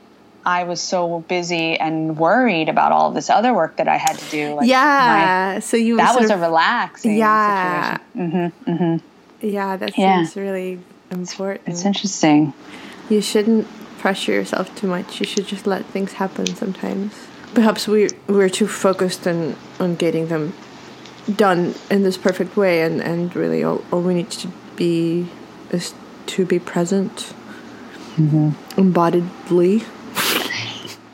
[0.45, 4.29] I was so busy and worried about all this other work that I had to
[4.31, 4.53] do.
[4.55, 7.97] Like yeah, so you that was a of- relaxing Yeah.
[8.13, 8.51] situation.
[8.65, 8.95] hmm
[9.41, 10.17] yeah, that Yeah.
[10.23, 10.79] seems really
[11.11, 11.67] important.
[11.67, 12.53] It's interesting.
[13.09, 13.67] you shouldn't
[13.99, 15.19] pressure yourself too much.
[15.19, 17.13] You should just let things happen sometimes.
[17.53, 20.53] Perhaps we we're too focused on on getting them
[21.35, 25.27] done in this perfect way, and and really all, all we need to be
[25.71, 25.93] is
[26.27, 27.33] to be present,
[28.77, 29.83] embodiedly.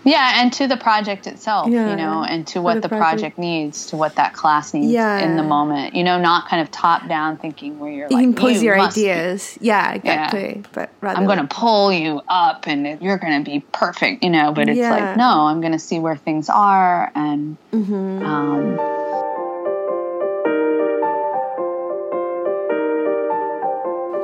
[0.08, 3.20] Yeah, and to the project itself, Yeah, you know, and to what the the, project.
[3.36, 3.38] project.
[3.38, 5.20] needs, to what that class needs Yeah.
[5.20, 5.96] in the moment.
[5.96, 8.70] You know, not kind of top down thinking where you're You like, can pose "You
[8.70, 9.58] your must be ideas.
[9.60, 10.64] Yeah, exactly.
[10.72, 14.30] But rather, I'm going to pull you up and you're going to be perfect, you
[14.30, 14.92] know, but it's Yeah.
[14.92, 17.12] like, no, I'm going to see where things are.
[17.14, 18.24] And, Mm-hmm.
[18.26, 18.80] um,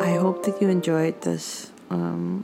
[0.01, 2.43] I hope that you enjoyed this um,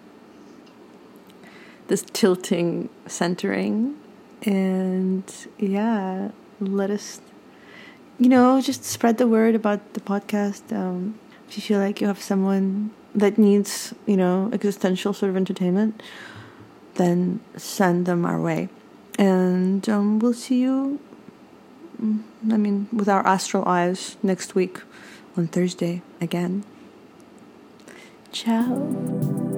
[1.90, 3.96] this tilting centering
[4.44, 6.30] and yeah
[6.60, 7.20] let us
[8.18, 12.08] you know just spread the word about the podcast um, if you feel like you
[12.08, 16.02] have someone that needs you know existential sort of entertainment
[16.96, 18.70] then send them our way
[19.18, 21.00] and um, we'll see you
[22.02, 22.22] mm,
[22.54, 24.80] i mean with our astral eyes next week
[25.36, 26.64] on thursday again
[28.32, 29.49] Ciao.